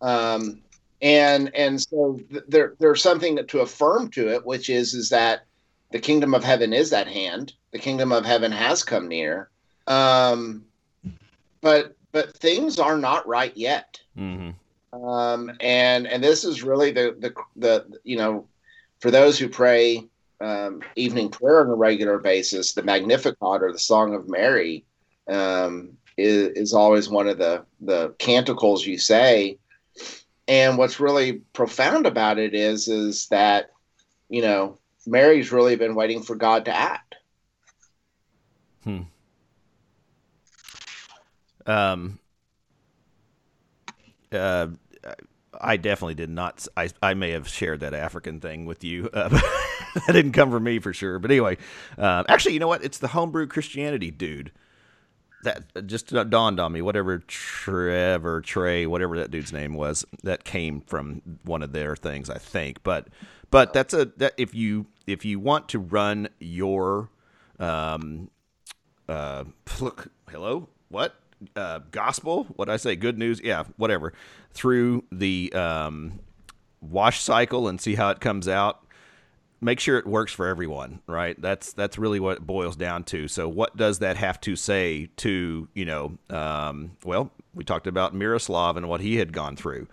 Um, 0.00 0.62
and 1.00 1.54
and 1.54 1.80
so 1.80 2.20
th- 2.30 2.44
there 2.48 2.74
there's 2.78 3.02
something 3.02 3.44
to 3.46 3.60
affirm 3.60 4.10
to 4.10 4.28
it, 4.28 4.46
which 4.46 4.70
is 4.70 4.94
is 4.94 5.08
that 5.10 5.44
the 5.90 5.98
kingdom 5.98 6.34
of 6.34 6.44
heaven 6.44 6.72
is 6.72 6.92
at 6.92 7.08
hand. 7.08 7.52
The 7.72 7.78
kingdom 7.78 8.12
of 8.12 8.24
heaven 8.24 8.52
has 8.52 8.84
come 8.84 9.08
near. 9.08 9.50
Um, 9.86 10.64
but 11.60 11.96
but 12.12 12.36
things 12.36 12.78
are 12.78 12.96
not 12.96 13.26
right 13.26 13.56
yet. 13.56 14.00
Mm-hmm. 14.16 15.04
Um, 15.04 15.50
and 15.60 16.06
and 16.06 16.22
this 16.22 16.44
is 16.44 16.62
really 16.62 16.92
the 16.92 17.16
the 17.18 17.34
the 17.56 17.98
you 18.04 18.16
know 18.16 18.46
for 19.00 19.10
those 19.10 19.38
who 19.38 19.48
pray 19.48 20.08
um, 20.42 20.82
evening 20.96 21.30
prayer 21.30 21.60
on 21.60 21.70
a 21.70 21.74
regular 21.74 22.18
basis, 22.18 22.72
the 22.72 22.82
Magnificat 22.82 23.36
or 23.40 23.72
the 23.72 23.78
Song 23.78 24.14
of 24.14 24.28
Mary 24.28 24.84
um, 25.28 25.96
is, 26.16 26.48
is 26.56 26.74
always 26.74 27.08
one 27.08 27.28
of 27.28 27.38
the, 27.38 27.64
the 27.80 28.14
canticles 28.18 28.84
you 28.84 28.98
say. 28.98 29.58
And 30.48 30.76
what's 30.76 31.00
really 31.00 31.34
profound 31.52 32.06
about 32.06 32.38
it 32.38 32.54
is, 32.54 32.88
is 32.88 33.28
that, 33.28 33.70
you 34.28 34.42
know, 34.42 34.78
Mary's 35.06 35.52
really 35.52 35.76
been 35.76 35.94
waiting 35.94 36.22
for 36.22 36.34
God 36.34 36.64
to 36.64 36.74
act. 36.74 37.14
Hmm. 38.82 39.02
Um, 41.64 42.18
uh, 44.32 44.66
I 45.62 45.76
definitely 45.76 46.14
did 46.14 46.30
not. 46.30 46.66
I, 46.76 46.90
I 47.02 47.14
may 47.14 47.30
have 47.30 47.48
shared 47.48 47.80
that 47.80 47.94
African 47.94 48.40
thing 48.40 48.66
with 48.66 48.82
you. 48.84 49.08
Uh, 49.12 49.28
that 50.06 50.12
didn't 50.12 50.32
come 50.32 50.50
from 50.50 50.64
me 50.64 50.78
for 50.80 50.92
sure. 50.92 51.18
But 51.18 51.30
anyway, 51.30 51.56
uh, 51.96 52.24
actually, 52.28 52.54
you 52.54 52.60
know 52.60 52.68
what? 52.68 52.84
It's 52.84 52.98
the 52.98 53.08
homebrew 53.08 53.46
Christianity 53.46 54.10
dude. 54.10 54.52
That 55.44 55.86
just 55.86 56.12
dawned 56.30 56.60
on 56.60 56.72
me. 56.72 56.82
Whatever 56.82 57.18
Trevor 57.18 58.40
Trey, 58.42 58.86
whatever 58.86 59.18
that 59.18 59.30
dude's 59.30 59.52
name 59.52 59.74
was, 59.74 60.04
that 60.22 60.44
came 60.44 60.80
from 60.82 61.20
one 61.44 61.62
of 61.64 61.72
their 61.72 61.96
things, 61.96 62.30
I 62.30 62.38
think. 62.38 62.82
But 62.84 63.08
but 63.50 63.72
that's 63.72 63.92
a 63.92 64.06
that 64.18 64.34
if 64.36 64.54
you 64.54 64.86
if 65.06 65.24
you 65.24 65.40
want 65.40 65.68
to 65.70 65.80
run 65.80 66.28
your 66.38 67.10
um 67.58 68.30
uh 69.08 69.44
look 69.80 70.08
hello 70.30 70.68
what 70.88 71.16
uh, 71.56 71.80
gospel. 71.90 72.44
What 72.56 72.68
I 72.68 72.76
say? 72.76 72.96
Good 72.96 73.18
news. 73.18 73.40
Yeah, 73.42 73.64
whatever. 73.76 74.12
Through 74.52 75.04
the 75.10 75.52
um, 75.52 76.20
wash 76.80 77.20
cycle 77.20 77.68
and 77.68 77.80
see 77.80 77.94
how 77.94 78.10
it 78.10 78.20
comes 78.20 78.48
out. 78.48 78.80
Make 79.60 79.78
sure 79.78 79.96
it 79.96 80.06
works 80.06 80.32
for 80.32 80.48
everyone, 80.48 81.00
right? 81.06 81.40
That's 81.40 81.72
that's 81.72 81.96
really 81.96 82.18
what 82.18 82.38
it 82.38 82.46
boils 82.46 82.74
down 82.74 83.04
to. 83.04 83.28
So, 83.28 83.48
what 83.48 83.76
does 83.76 84.00
that 84.00 84.16
have 84.16 84.40
to 84.40 84.56
say 84.56 85.08
to 85.18 85.68
you 85.72 85.84
know? 85.84 86.18
Um, 86.30 86.96
well, 87.04 87.30
we 87.54 87.62
talked 87.64 87.86
about 87.86 88.14
Miroslav 88.14 88.76
and 88.76 88.88
what 88.88 89.00
he 89.00 89.16
had 89.16 89.32
gone 89.32 89.56
through. 89.56 89.86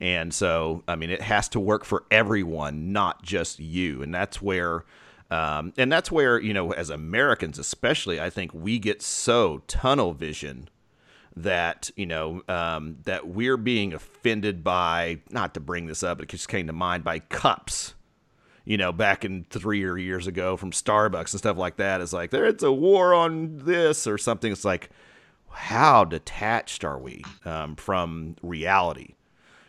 And 0.00 0.32
so, 0.34 0.82
I 0.86 0.96
mean, 0.96 1.10
it 1.10 1.22
has 1.22 1.48
to 1.50 1.60
work 1.60 1.84
for 1.84 2.04
everyone, 2.10 2.92
not 2.92 3.22
just 3.22 3.58
you. 3.58 4.02
And 4.02 4.14
that's 4.14 4.42
where, 4.42 4.84
um, 5.30 5.72
and 5.78 5.90
that's 5.90 6.12
where, 6.12 6.38
you 6.38 6.52
know, 6.52 6.72
as 6.72 6.90
Americans, 6.90 7.58
especially, 7.58 8.20
I 8.20 8.28
think 8.28 8.52
we 8.52 8.78
get 8.78 9.00
so 9.00 9.62
tunnel 9.66 10.12
vision 10.12 10.68
that 11.36 11.90
you 11.96 12.06
know 12.06 12.42
um, 12.48 12.96
that 13.04 13.28
we're 13.28 13.58
being 13.58 13.92
offended 13.92 14.64
by 14.64 15.20
not 15.30 15.54
to 15.54 15.60
bring 15.60 15.86
this 15.86 16.02
up, 16.02 16.18
but 16.18 16.24
it 16.24 16.30
just 16.30 16.48
came 16.48 16.66
to 16.66 16.72
mind 16.72 17.04
by 17.04 17.18
cups. 17.18 17.94
You 18.64 18.76
know, 18.76 18.90
back 18.90 19.24
in 19.24 19.44
three 19.48 19.84
or 19.84 19.96
years 19.96 20.26
ago 20.26 20.56
from 20.56 20.72
Starbucks 20.72 21.32
and 21.32 21.38
stuff 21.38 21.56
like 21.56 21.76
that. 21.76 22.00
It's 22.00 22.12
like 22.12 22.30
there, 22.30 22.46
it's 22.46 22.64
a 22.64 22.72
war 22.72 23.14
on 23.14 23.58
this 23.58 24.08
or 24.08 24.18
something. 24.18 24.50
It's 24.50 24.64
like, 24.64 24.90
how 25.50 26.04
detached 26.04 26.82
are 26.82 26.98
we 26.98 27.24
um, 27.44 27.76
from 27.76 28.34
reality? 28.42 29.14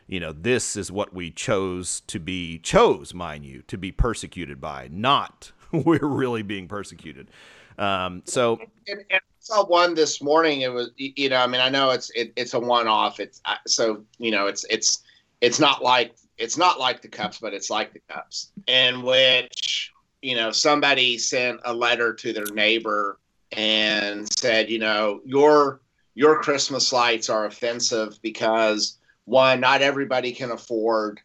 You 0.08 0.20
know, 0.20 0.32
this 0.32 0.76
is 0.76 0.92
what 0.92 1.14
we 1.14 1.30
chose 1.30 2.02
to 2.08 2.20
be 2.20 2.58
chose, 2.58 3.14
mind 3.14 3.46
you, 3.46 3.62
to 3.68 3.78
be 3.78 3.92
persecuted 3.92 4.60
by. 4.60 4.90
Not 4.92 5.52
we're 5.72 6.08
really 6.08 6.42
being 6.42 6.68
persecuted. 6.68 7.30
Um, 7.78 8.24
so 8.26 8.60
and, 8.88 9.04
and 9.12 9.22
saw 9.48 9.66
one 9.66 9.96
this 9.96 10.22
morning. 10.22 10.62
It 10.62 10.74
was, 10.74 10.92
you 10.98 11.30
know, 11.30 11.38
I 11.38 11.48
mean, 11.48 11.62
I 11.62 11.70
know 11.70 11.92
it's 11.92 12.10
it, 12.12 12.34
it's 12.36 12.54
a 12.54 12.60
one 12.60 12.88
off. 12.88 13.20
It's 13.20 13.42
so 13.66 14.04
you 14.20 14.30
know, 14.30 14.48
it's 14.48 14.66
it's 14.70 15.04
it's 15.39 15.60
not 15.60 15.82
like 15.82 16.16
it's 16.38 16.58
not 16.58 16.80
like 16.80 17.01
the 17.01 17.08
cups, 17.08 17.39
but 17.39 17.54
it's 17.54 17.70
like 17.70 17.94
the 17.94 18.01
cups, 18.10 18.51
in 18.68 19.01
which 19.04 19.94
you 20.22 20.36
know 20.36 20.51
somebody 20.51 21.18
sent 21.18 21.62
a 21.63 21.74
letter 21.74 22.13
to 22.13 22.34
their 22.34 22.54
neighbor 22.54 23.20
and 23.54 24.32
said, 24.38 24.70
you 24.70 24.80
know, 24.80 25.22
your 25.24 25.82
your 26.13 26.42
Christmas 26.42 26.92
lights 26.92 27.30
are 27.30 27.46
offensive 27.46 28.20
because 28.22 28.98
one, 29.25 29.62
not 29.62 29.82
everybody 29.82 30.34
can 30.34 30.51
afford 30.51 31.22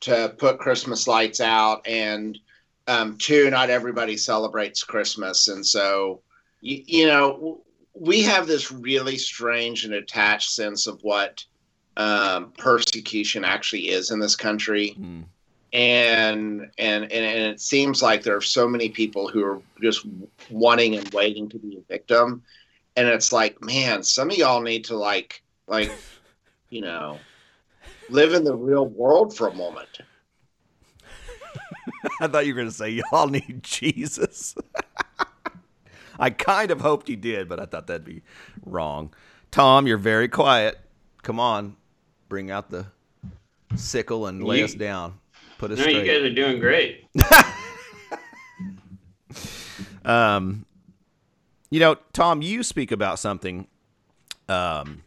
to 0.00 0.32
put 0.38 0.58
Christmas 0.58 1.08
lights 1.08 1.40
out, 1.40 1.84
and 1.88 2.38
um, 2.86 3.18
two, 3.18 3.50
not 3.50 3.68
everybody 3.68 4.16
celebrates 4.16 4.84
Christmas, 4.84 5.48
and 5.48 5.66
so 5.66 6.20
you, 6.60 6.82
you 6.86 7.06
know 7.06 7.63
we 7.94 8.22
have 8.22 8.46
this 8.46 8.72
really 8.72 9.16
strange 9.16 9.84
and 9.84 9.94
attached 9.94 10.50
sense 10.50 10.86
of 10.86 11.02
what 11.02 11.44
um, 11.96 12.52
persecution 12.58 13.44
actually 13.44 13.88
is 13.88 14.10
in 14.10 14.18
this 14.18 14.36
country. 14.36 14.96
Mm. 14.98 15.24
And, 15.72 16.70
and 16.78 17.02
and 17.02 17.12
and 17.12 17.52
it 17.52 17.60
seems 17.60 18.00
like 18.00 18.22
there 18.22 18.36
are 18.36 18.40
so 18.40 18.68
many 18.68 18.88
people 18.88 19.26
who 19.26 19.44
are 19.44 19.60
just 19.82 20.06
wanting 20.48 20.94
and 20.94 21.12
waiting 21.12 21.48
to 21.48 21.58
be 21.58 21.76
a 21.76 21.92
victim, 21.92 22.44
and 22.94 23.08
it's 23.08 23.32
like, 23.32 23.60
man, 23.60 24.04
some 24.04 24.30
of 24.30 24.36
y'all 24.36 24.60
need 24.60 24.84
to 24.84 24.96
like 24.96 25.42
like, 25.66 25.90
you 26.70 26.80
know, 26.80 27.18
live 28.08 28.34
in 28.34 28.44
the 28.44 28.54
real 28.54 28.86
world 28.86 29.36
for 29.36 29.48
a 29.48 29.54
moment. 29.54 29.98
I 32.20 32.28
thought 32.28 32.46
you 32.46 32.54
were 32.54 32.60
going 32.60 32.70
to 32.70 32.74
say 32.74 32.90
y'all 32.90 33.26
need 33.26 33.64
Jesus. 33.64 34.54
I 36.18 36.30
kind 36.30 36.70
of 36.70 36.80
hoped 36.80 37.08
he 37.08 37.16
did, 37.16 37.48
but 37.48 37.60
I 37.60 37.66
thought 37.66 37.86
that'd 37.86 38.04
be 38.04 38.22
wrong. 38.64 39.12
Tom, 39.50 39.86
you're 39.86 39.98
very 39.98 40.28
quiet. 40.28 40.78
Come 41.22 41.40
on, 41.40 41.76
bring 42.28 42.50
out 42.50 42.70
the 42.70 42.86
sickle 43.76 44.26
and 44.26 44.42
lay 44.42 44.58
you, 44.58 44.64
us 44.64 44.74
down. 44.74 45.18
Put 45.58 45.70
us. 45.70 45.78
No, 45.78 45.84
straight. 45.84 45.96
you 45.96 46.12
guys 46.12 46.22
are 46.22 46.34
doing 46.34 46.60
great. 46.60 47.06
Um, 50.04 50.66
you 51.70 51.80
know, 51.80 51.96
Tom, 52.12 52.42
you 52.42 52.62
speak 52.62 52.92
about 52.92 53.18
something. 53.18 53.66
Um, 54.48 55.02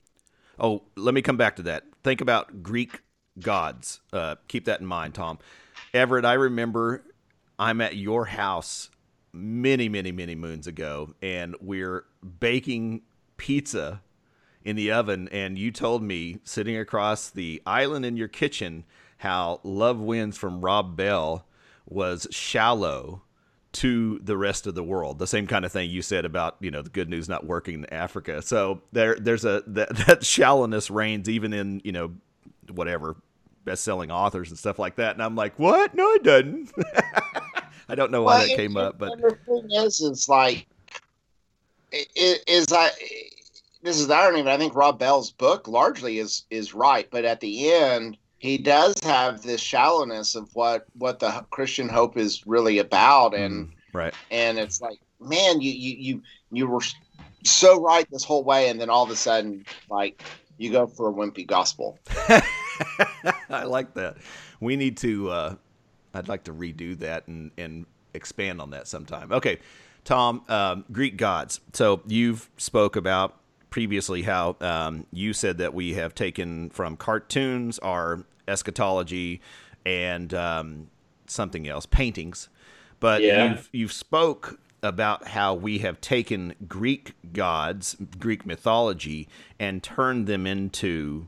oh, 0.59 0.83
let 0.95 1.13
me 1.13 1.21
come 1.21 1.37
back 1.37 1.55
to 1.57 1.63
that. 1.63 1.83
Think 2.03 2.21
about 2.21 2.63
Greek 2.63 3.01
gods. 3.39 4.01
Uh, 4.11 4.35
keep 4.47 4.65
that 4.65 4.79
in 4.79 4.85
mind, 4.85 5.13
Tom. 5.13 5.39
Everett, 5.93 6.25
I 6.25 6.33
remember 6.33 7.03
I'm 7.59 7.81
at 7.81 7.95
your 7.95 8.25
house 8.25 8.89
many, 9.37 9.89
many, 9.89 10.11
many 10.11 10.35
moons 10.35 10.67
ago, 10.67 11.13
and 11.21 11.55
we're 11.61 12.05
baking 12.39 13.01
pizza 13.37 14.01
in 14.63 14.75
the 14.75 14.91
oven, 14.91 15.29
and 15.31 15.57
you 15.57 15.71
told 15.71 16.03
me 16.03 16.39
sitting 16.43 16.77
across 16.77 17.29
the 17.29 17.61
island 17.65 18.05
in 18.05 18.17
your 18.17 18.27
kitchen 18.27 18.83
how 19.17 19.59
Love 19.63 19.99
Wins 19.99 20.37
from 20.37 20.61
Rob 20.61 20.95
Bell 20.97 21.45
was 21.85 22.27
shallow 22.31 23.21
to 23.73 24.19
the 24.19 24.35
rest 24.37 24.67
of 24.67 24.75
the 24.75 24.83
world. 24.83 25.19
The 25.19 25.27
same 25.27 25.47
kind 25.47 25.63
of 25.63 25.71
thing 25.71 25.89
you 25.89 26.01
said 26.01 26.25
about 26.25 26.57
you 26.59 26.71
know 26.71 26.81
the 26.81 26.89
good 26.89 27.09
news 27.09 27.29
not 27.29 27.45
working 27.45 27.75
in 27.75 27.93
Africa. 27.93 28.41
So 28.41 28.81
there 28.91 29.15
there's 29.15 29.45
a 29.45 29.63
that, 29.67 29.95
that 30.07 30.25
shallowness 30.25 30.89
reigns 30.89 31.29
even 31.29 31.53
in 31.53 31.81
you 31.83 31.91
know 31.91 32.13
whatever 32.69 33.15
best 33.67 33.83
selling 33.83 34.09
authors 34.09 34.49
and 34.49 34.57
stuff 34.57 34.79
like 34.79 34.95
that. 34.95 35.13
And 35.13 35.21
I'm 35.21 35.35
like, 35.35 35.59
what? 35.59 35.93
No, 35.93 36.09
it 36.13 36.23
doesn't. 36.23 36.71
I 37.89 37.95
don't 37.95 38.11
know 38.11 38.23
why 38.23 38.37
Well, 38.39 38.47
that 38.47 38.55
came 38.55 38.77
up, 38.77 38.97
but 38.97 39.17
the 39.21 39.37
thing 39.45 39.69
is, 39.71 40.01
is 40.01 40.27
like, 40.27 40.67
i- 41.93 42.05
i- 42.17 42.39
is 42.47 42.67
I. 42.71 42.89
This 43.83 43.97
is 43.99 44.07
the 44.07 44.15
irony, 44.15 44.41
but 44.41 44.51
I 44.51 44.57
think 44.57 44.75
Rob 44.75 44.99
Bell's 44.99 45.31
book 45.31 45.67
largely 45.67 46.19
is 46.19 46.45
is 46.49 46.73
right. 46.73 47.07
But 47.09 47.25
at 47.25 47.39
the 47.39 47.71
end, 47.71 48.17
he 48.39 48.57
does 48.57 48.95
have 49.03 49.41
this 49.43 49.61
shallowness 49.61 50.35
of 50.35 50.49
what 50.53 50.85
what 50.93 51.19
the 51.19 51.45
Christian 51.51 51.87
hope 51.87 52.17
is 52.17 52.45
really 52.45 52.79
about, 52.79 53.33
and 53.33 53.67
Mm, 53.67 53.71
right. 53.93 54.13
and 54.31 54.57
it's 54.59 54.81
like, 54.81 54.99
man, 55.21 55.61
you 55.61 55.71
you 55.71 55.95
you 55.97 56.21
you 56.51 56.67
were 56.67 56.81
so 57.45 57.79
right 57.81 58.05
this 58.11 58.23
whole 58.25 58.43
way, 58.43 58.69
and 58.69 58.81
then 58.81 58.89
all 58.89 59.03
of 59.03 59.09
a 59.11 59.15
sudden, 59.15 59.63
like, 59.89 60.21
you 60.57 60.71
go 60.71 60.87
for 60.87 61.09
a 61.09 61.13
wimpy 61.13 61.45
gospel. 61.47 61.97
I 63.49 63.63
like 63.63 63.93
that. 63.93 64.17
We 64.59 64.75
need 64.75 64.97
to. 64.97 65.29
Uh, 65.29 65.55
I'd 66.17 66.27
like 66.27 66.43
to 66.45 66.53
redo 66.53 66.97
that 66.99 67.27
and 67.27 67.51
and 67.57 67.85
expand 68.13 68.59
on 68.61 68.71
that 68.71 68.87
sometime. 68.87 69.31
Okay, 69.31 69.59
Tom, 70.03 70.43
um, 70.49 70.85
Greek 70.91 71.17
gods. 71.17 71.59
So 71.73 72.01
you've 72.07 72.49
spoke 72.57 72.95
about 72.95 73.35
previously 73.69 74.23
how 74.23 74.55
um, 74.61 75.05
you 75.11 75.33
said 75.33 75.57
that 75.59 75.73
we 75.73 75.93
have 75.93 76.15
taken 76.15 76.69
from 76.71 76.97
cartoons 76.97 77.77
our 77.79 78.23
eschatology 78.47 79.41
and 79.85 80.33
um, 80.33 80.87
something 81.27 81.67
else, 81.67 81.85
paintings. 81.85 82.49
But 82.99 83.21
Yeah. 83.21 83.49
you've 83.49 83.69
you've 83.71 83.93
spoke 83.93 84.59
about 84.83 85.27
how 85.29 85.53
we 85.53 85.79
have 85.79 85.99
taken 86.01 86.55
Greek 86.67 87.13
gods, 87.33 87.95
Greek 88.19 88.45
mythology, 88.45 89.27
and 89.59 89.83
turned 89.83 90.27
them 90.27 90.47
into 90.47 91.27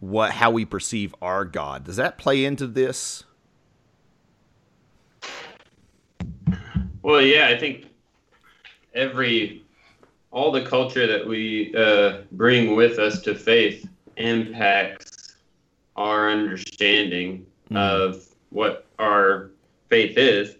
what 0.00 0.32
how 0.32 0.50
we 0.50 0.64
perceive 0.64 1.14
our 1.22 1.44
God. 1.44 1.84
Does 1.84 1.96
that 1.96 2.18
play 2.18 2.44
into 2.44 2.66
this? 2.66 3.24
Well, 7.02 7.20
yeah, 7.20 7.48
I 7.48 7.58
think 7.58 7.86
every 8.94 9.62
all 10.30 10.50
the 10.50 10.62
culture 10.64 11.06
that 11.06 11.26
we 11.26 11.72
uh, 11.76 12.22
bring 12.32 12.74
with 12.74 12.98
us 12.98 13.20
to 13.22 13.34
faith 13.34 13.88
impacts 14.16 15.36
our 15.96 16.28
understanding 16.30 17.46
Mhm. 17.70 17.76
of 17.76 18.26
what 18.50 18.86
our 18.98 19.50
faith 19.88 20.18
is. 20.18 20.56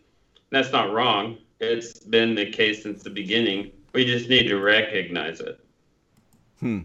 That's 0.51 0.71
not 0.71 0.93
wrong. 0.93 1.39
It's 1.61 1.99
been 1.99 2.35
the 2.35 2.47
case 2.51 2.83
since 2.83 3.03
the 3.03 3.11
beginning. 3.11 3.73
We 3.93 4.05
just 4.05 4.29
need 4.29 4.47
to 4.49 4.59
recognize 4.59 5.41
it. 5.41 5.59
Hmm. 6.61 6.81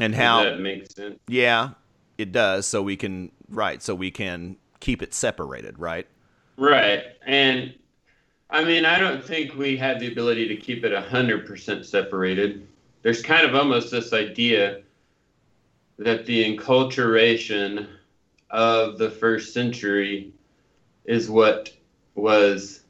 And 0.00 0.12
Does 0.12 0.20
how 0.22 0.42
that 0.44 0.60
make 0.60 0.90
sense? 0.92 1.18
yeah, 1.26 1.70
it 2.16 2.32
does 2.32 2.66
so 2.66 2.82
we 2.82 2.96
can 2.96 3.32
right, 3.48 3.82
so 3.82 3.94
we 3.94 4.10
can 4.10 4.56
keep 4.80 5.02
it 5.02 5.14
separated, 5.14 5.78
right? 5.78 6.06
Right. 6.56 7.04
And 7.26 7.74
I 8.50 8.64
mean, 8.64 8.84
I 8.84 8.98
don't 8.98 9.22
think 9.22 9.54
we 9.54 9.76
have 9.76 10.00
the 10.00 10.10
ability 10.10 10.48
to 10.48 10.56
keep 10.56 10.84
it 10.84 10.92
100% 10.92 11.84
separated. 11.84 12.66
There's 13.02 13.22
kind 13.22 13.46
of 13.46 13.54
almost 13.54 13.90
this 13.90 14.12
idea 14.12 14.80
that 15.98 16.26
the 16.26 16.56
enculturation 16.56 17.88
of 18.50 18.98
the 18.98 19.10
first 19.10 19.52
century 19.52 20.32
is 21.04 21.28
what 21.28 21.72
was 22.14 22.80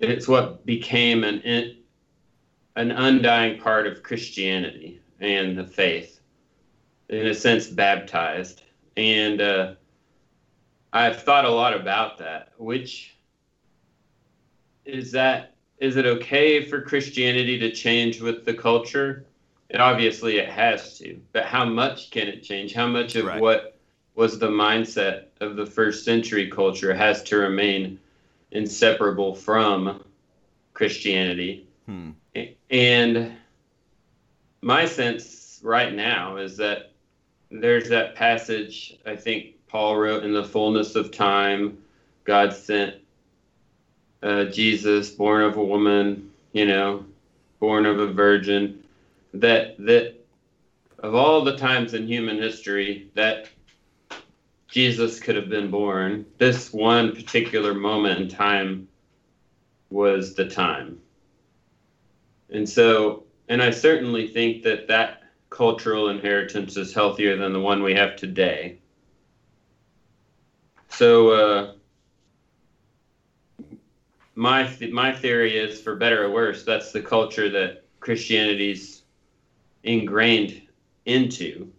it's 0.00 0.28
what 0.28 0.66
became 0.66 1.24
an 1.24 1.76
an 2.76 2.90
undying 2.90 3.58
part 3.58 3.86
of 3.86 4.02
Christianity 4.02 5.00
and 5.20 5.56
the 5.56 5.64
faith 5.64 6.20
in 7.08 7.26
a 7.26 7.34
sense 7.34 7.68
baptized 7.68 8.62
and 8.96 9.40
uh, 9.40 9.74
I've 10.96 11.22
thought 11.22 11.44
a 11.44 11.50
lot 11.50 11.74
about 11.74 12.16
that. 12.18 12.52
Which 12.56 13.16
is 14.86 15.12
that? 15.12 15.54
Is 15.78 15.96
it 15.96 16.06
okay 16.06 16.64
for 16.64 16.80
Christianity 16.80 17.58
to 17.58 17.70
change 17.70 18.22
with 18.22 18.46
the 18.46 18.54
culture? 18.54 19.26
And 19.68 19.82
obviously, 19.82 20.38
it 20.38 20.48
has 20.48 20.96
to. 20.98 21.20
But 21.32 21.44
how 21.44 21.66
much 21.66 22.10
can 22.10 22.28
it 22.28 22.42
change? 22.42 22.72
How 22.72 22.86
much 22.86 23.14
of 23.14 23.26
Right. 23.26 23.40
what 23.40 23.78
was 24.14 24.38
the 24.38 24.48
mindset 24.48 25.26
of 25.40 25.56
the 25.56 25.66
first 25.66 26.02
century 26.02 26.50
culture 26.50 26.94
has 26.94 27.22
to 27.24 27.36
remain 27.36 27.98
inseparable 28.52 29.34
from 29.34 30.02
Christianity? 30.72 31.66
Hmm. 31.84 32.12
And 32.70 33.36
my 34.62 34.86
sense 34.86 35.60
right 35.62 35.92
now 35.92 36.38
is 36.38 36.56
that 36.56 36.92
there's 37.50 37.90
that 37.90 38.14
passage 38.14 38.98
I 39.04 39.14
think 39.14 39.55
Paul 39.76 39.98
wrote 39.98 40.24
in 40.24 40.32
the 40.32 40.42
fullness 40.42 40.94
of 40.94 41.10
time, 41.10 41.76
God 42.24 42.54
sent 42.54 42.94
uh, 44.22 44.44
Jesus, 44.44 45.10
born 45.10 45.42
of 45.42 45.58
a 45.58 45.62
woman, 45.62 46.32
you 46.54 46.64
know, 46.64 47.04
born 47.60 47.84
of 47.84 48.00
a 48.00 48.10
virgin. 48.10 48.82
That 49.34 49.76
that 49.84 50.14
of 51.00 51.14
all 51.14 51.44
the 51.44 51.58
times 51.58 51.92
in 51.92 52.06
human 52.08 52.38
history 52.38 53.10
that 53.12 53.50
Jesus 54.66 55.20
could 55.20 55.36
have 55.36 55.50
been 55.50 55.70
born, 55.70 56.24
this 56.38 56.72
one 56.72 57.14
particular 57.14 57.74
moment 57.74 58.18
in 58.18 58.28
time 58.30 58.88
was 59.90 60.34
the 60.34 60.48
time. 60.48 61.02
And 62.48 62.66
so, 62.66 63.24
and 63.50 63.62
I 63.62 63.72
certainly 63.72 64.28
think 64.28 64.62
that 64.62 64.88
that 64.88 65.24
cultural 65.50 66.08
inheritance 66.08 66.78
is 66.78 66.94
healthier 66.94 67.36
than 67.36 67.52
the 67.52 67.60
one 67.60 67.82
we 67.82 67.92
have 67.92 68.16
today. 68.16 68.78
So, 70.96 71.30
uh, 71.30 71.72
my 74.34 74.66
th- 74.66 74.90
my 74.92 75.12
theory 75.12 75.58
is, 75.58 75.78
for 75.78 75.94
better 75.94 76.24
or 76.24 76.30
worse, 76.30 76.64
that's 76.64 76.90
the 76.90 77.02
culture 77.02 77.50
that 77.50 77.84
Christianity's 78.00 79.02
ingrained 79.82 80.62
into. 81.04 81.70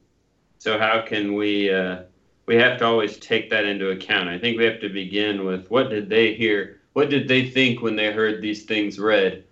So, 0.59 0.77
how 0.77 1.01
can 1.01 1.33
we? 1.33 1.73
Uh, 1.73 2.03
we 2.45 2.57
have 2.57 2.77
to 2.77 2.85
always 2.85 3.17
take 3.17 3.49
that 3.49 3.65
into 3.65 3.89
account. 3.89 4.29
I 4.29 4.37
think 4.37 4.55
we 4.59 4.65
have 4.65 4.79
to 4.81 4.89
begin 4.89 5.45
with 5.45 5.67
what 5.71 5.89
did 5.89 6.09
they 6.09 6.35
hear? 6.35 6.79
What 6.93 7.09
did 7.09 7.27
they 7.27 7.49
think 7.49 7.81
when 7.81 7.95
they 7.95 8.11
heard 8.11 8.39
these 8.39 8.65
things 8.65 8.99
read? 8.99 9.45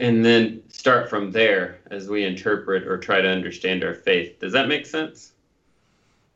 and 0.00 0.24
then 0.24 0.62
start 0.68 1.08
from 1.08 1.30
there 1.30 1.78
as 1.92 2.08
we 2.08 2.24
interpret 2.24 2.88
or 2.88 2.98
try 2.98 3.20
to 3.20 3.28
understand 3.28 3.84
our 3.84 3.94
faith. 3.94 4.40
Does 4.40 4.52
that 4.52 4.66
make 4.66 4.84
sense? 4.84 5.32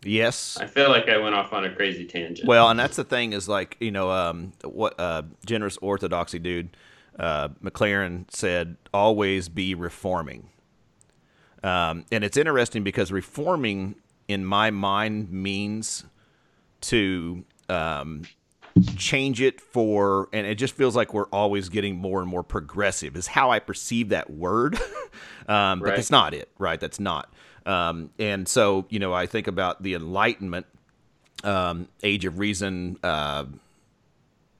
Yes. 0.07 0.57
I 0.61 0.66
feel 0.66 0.88
like 0.88 1.09
I 1.09 1.16
went 1.19 1.35
off 1.35 1.53
on 1.53 1.64
a 1.64 1.75
crazy 1.75 2.05
tangent. 2.07 2.47
Well, 2.49 2.69
and 2.71 2.79
that's 2.79 2.97
the 2.97 3.05
thing 3.05 3.33
is 3.33 3.49
like 3.49 3.77
you 3.81 3.90
know 3.90 4.11
um, 4.11 4.53
what 4.64 4.99
uh, 4.99 5.23
generous 5.45 5.77
orthodoxy 5.79 6.38
dude 6.38 6.77
uh, 7.19 7.49
McLaren 7.62 8.25
said 8.31 8.77
always 8.95 9.49
be 9.49 9.75
reforming, 9.75 10.51
um, 11.62 12.05
and 12.12 12.23
it's 12.25 12.37
interesting 12.37 12.85
because 12.85 13.11
reforming 13.11 13.97
in 14.29 14.45
my 14.45 14.71
mind 14.71 15.31
means 15.31 16.05
to 16.83 17.45
um, 17.69 18.23
change 18.97 19.40
it 19.40 19.61
for, 19.61 20.29
and 20.33 20.47
it 20.47 20.57
just 20.57 20.75
feels 20.75 20.95
like 20.95 21.14
we're 21.14 21.29
always 21.29 21.69
getting 21.69 21.97
more 21.97 22.21
and 22.21 22.29
more 22.29 22.42
progressive. 22.42 23.16
Is 23.16 23.29
how 23.29 23.51
I 23.51 23.59
perceive 23.59 24.11
that 24.11 24.31
word, 24.31 24.75
um, 25.49 25.81
but 25.81 25.87
Right. 25.87 25.97
that's 25.97 26.11
not 26.11 26.35
it, 26.35 26.51
right? 26.59 26.79
That's 26.79 27.01
not. 27.01 27.33
Um, 27.66 28.11
and 28.18 28.48
so, 28.48 28.87
you 28.88 28.98
know, 28.98 29.12
I 29.12 29.26
think 29.26 29.48
about 29.48 29.83
the 29.83 29.94
Enlightenment 29.94 30.66
um, 31.44 31.88
age 32.02 32.24
of 32.24 32.38
reason. 32.38 32.98
Uh, 33.02 33.44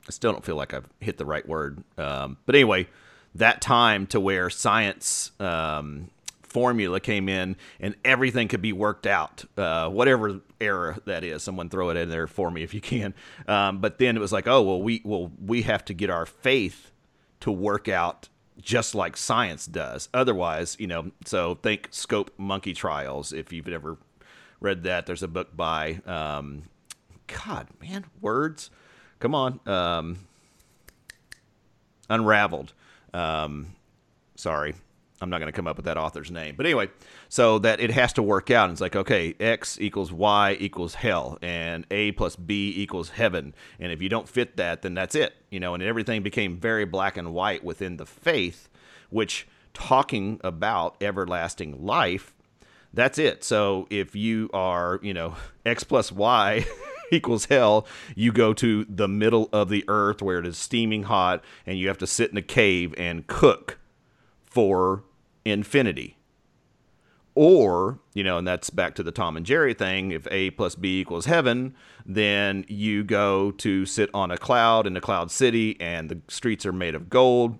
I 0.09 0.11
still 0.11 0.33
don't 0.33 0.45
feel 0.45 0.57
like 0.57 0.75
I've 0.75 0.89
hit 1.01 1.17
the 1.17 1.25
right 1.25 1.47
word, 1.47 1.83
um, 1.97 2.37
but 2.47 2.55
anyway, 2.55 2.89
that 3.35 3.61
time 3.61 4.07
to 4.09 4.21
where 4.21 4.51
science 4.51 5.31
um, 5.41 6.11
formula 6.43 7.01
came 7.01 7.29
in 7.29 7.57
and 7.81 7.95
everything 8.05 8.49
could 8.49 8.63
be 8.63 8.73
worked 8.73 9.07
out, 9.07 9.45
uh, 9.57 9.89
whatever 9.89 10.41
era 10.61 10.99
that 11.05 11.23
is. 11.25 11.43
Someone 11.43 11.69
throw 11.69 11.91
it 11.91 11.97
in 11.97 12.09
there 12.09 12.27
for 12.27 12.51
me 12.51 12.63
if 12.63 12.73
you 12.73 12.81
can. 12.81 13.15
Um, 13.47 13.79
but 13.79 13.99
then 13.99 14.17
it 14.17 14.21
was 14.21 14.33
like, 14.33 14.47
oh 14.47 14.63
well, 14.63 14.81
we 14.81 15.03
well 15.05 15.31
we 15.45 15.63
have 15.63 15.85
to 15.87 15.95
get 15.95 16.09
our 16.09 16.27
faith 16.27 16.93
to 17.41 17.53
work 17.53 17.89
out 17.89 18.29
just 18.61 18.95
like 18.95 19.17
science 19.17 19.67
does. 19.67 20.09
Otherwise, 20.15 20.77
you 20.79 20.87
know. 20.87 21.11
So 21.25 21.55
think 21.57 21.89
Scopes 21.91 22.33
Monkey 22.39 22.73
Trials. 22.73 23.33
If 23.33 23.53
you've 23.53 23.69
ever 23.69 23.99
read 24.61 24.85
that, 24.85 25.07
there's 25.07 25.23
a 25.23 25.29
book 25.29 25.57
by 25.57 26.01
um, 26.07 26.63
God, 27.27 27.69
man, 27.81 28.05
words. 28.21 28.71
Come 29.19 29.35
on, 29.35 29.61
um, 29.67 30.19
Unraveled. 32.09 32.73
Um, 33.15 33.75
sorry, 34.37 34.75
I'm 35.21 35.31
not 35.31 35.39
going 35.39 35.51
to 35.51 35.57
come 35.57 35.67
up 35.67 35.77
with 35.77 35.87
that 35.87 35.97
author's 35.97 36.31
name. 36.31 36.57
But 36.57 36.67
anyway, 36.67 36.89
so 37.29 37.59
that 37.61 37.81
it 37.81 37.91
has 37.91 38.13
to 38.15 38.23
work 38.23 38.51
out. 38.51 38.65
And 38.65 38.73
it's 38.73 38.81
like, 38.81 38.97
okay, 38.97 39.35
X 39.41 39.79
equals 39.81 40.13
Y 40.13 40.57
equals 40.61 40.95
hell, 40.95 41.39
and 41.41 41.87
A 41.91 42.13
plus 42.13 42.37
B 42.37 42.73
equals 42.77 43.11
heaven. 43.11 43.55
And 43.81 43.93
if 43.93 44.03
you 44.03 44.09
don't 44.09 44.29
fit 44.29 44.57
that, 44.59 44.83
then 44.83 44.95
that's 44.95 45.15
it. 45.15 45.35
You 45.51 45.61
know, 45.61 45.75
and 45.75 45.83
everything 45.83 46.23
became 46.23 46.59
very 46.59 46.85
black 46.85 47.17
and 47.17 47.33
white 47.33 47.65
within 47.65 47.97
the 47.97 48.07
faith, 48.07 48.69
which 49.09 49.49
talking 49.73 50.41
about 50.45 50.97
everlasting 51.01 51.85
life, 51.85 52.35
that's 52.93 53.19
it. 53.19 53.43
So 53.43 53.87
if 53.91 54.15
you 54.15 54.51
are, 54.53 55.01
you 55.03 55.15
know, 55.15 55.37
X 55.67 55.85
plus 55.85 56.13
Y. 56.13 56.67
equals 57.13 57.45
hell, 57.45 57.87
you 58.17 58.33
go 58.33 58.53
to 58.53 58.85
the 58.89 59.07
middle 59.07 59.49
of 59.53 59.69
the 59.69 59.85
earth 59.87 60.21
where 60.21 60.41
it 60.41 60.47
is 60.47 60.59
steaming 60.59 61.05
hot 61.05 61.41
and 61.65 61.79
you 61.79 61.87
have 61.87 61.99
to 61.99 62.05
sit 62.07 62.33
in 62.33 62.37
a 62.37 62.43
cave 62.43 62.93
and 62.99 63.29
cook 63.29 63.79
for 64.57 65.05
infinity. 65.45 66.17
Or, 67.35 67.99
you 68.15 68.25
know, 68.25 68.39
and 68.39 68.49
that's 68.49 68.71
back 68.71 68.95
to 68.95 69.03
the 69.03 69.13
Tom 69.13 69.37
and 69.37 69.45
Jerry 69.45 69.75
thing. 69.75 70.13
If 70.13 70.27
A 70.31 70.49
plus 70.53 70.75
B 70.75 70.99
equals 70.99 71.27
heaven, 71.27 71.75
then 72.07 72.65
you 72.67 73.05
go 73.05 73.51
to 73.51 73.85
sit 73.85 74.09
on 74.15 74.31
a 74.31 74.39
cloud 74.39 74.87
in 74.87 74.97
a 74.97 75.01
cloud 75.03 75.31
city 75.31 75.77
and 75.79 76.09
the 76.09 76.23
streets 76.29 76.65
are 76.65 76.73
made 76.73 76.95
of 76.95 77.11
gold 77.11 77.59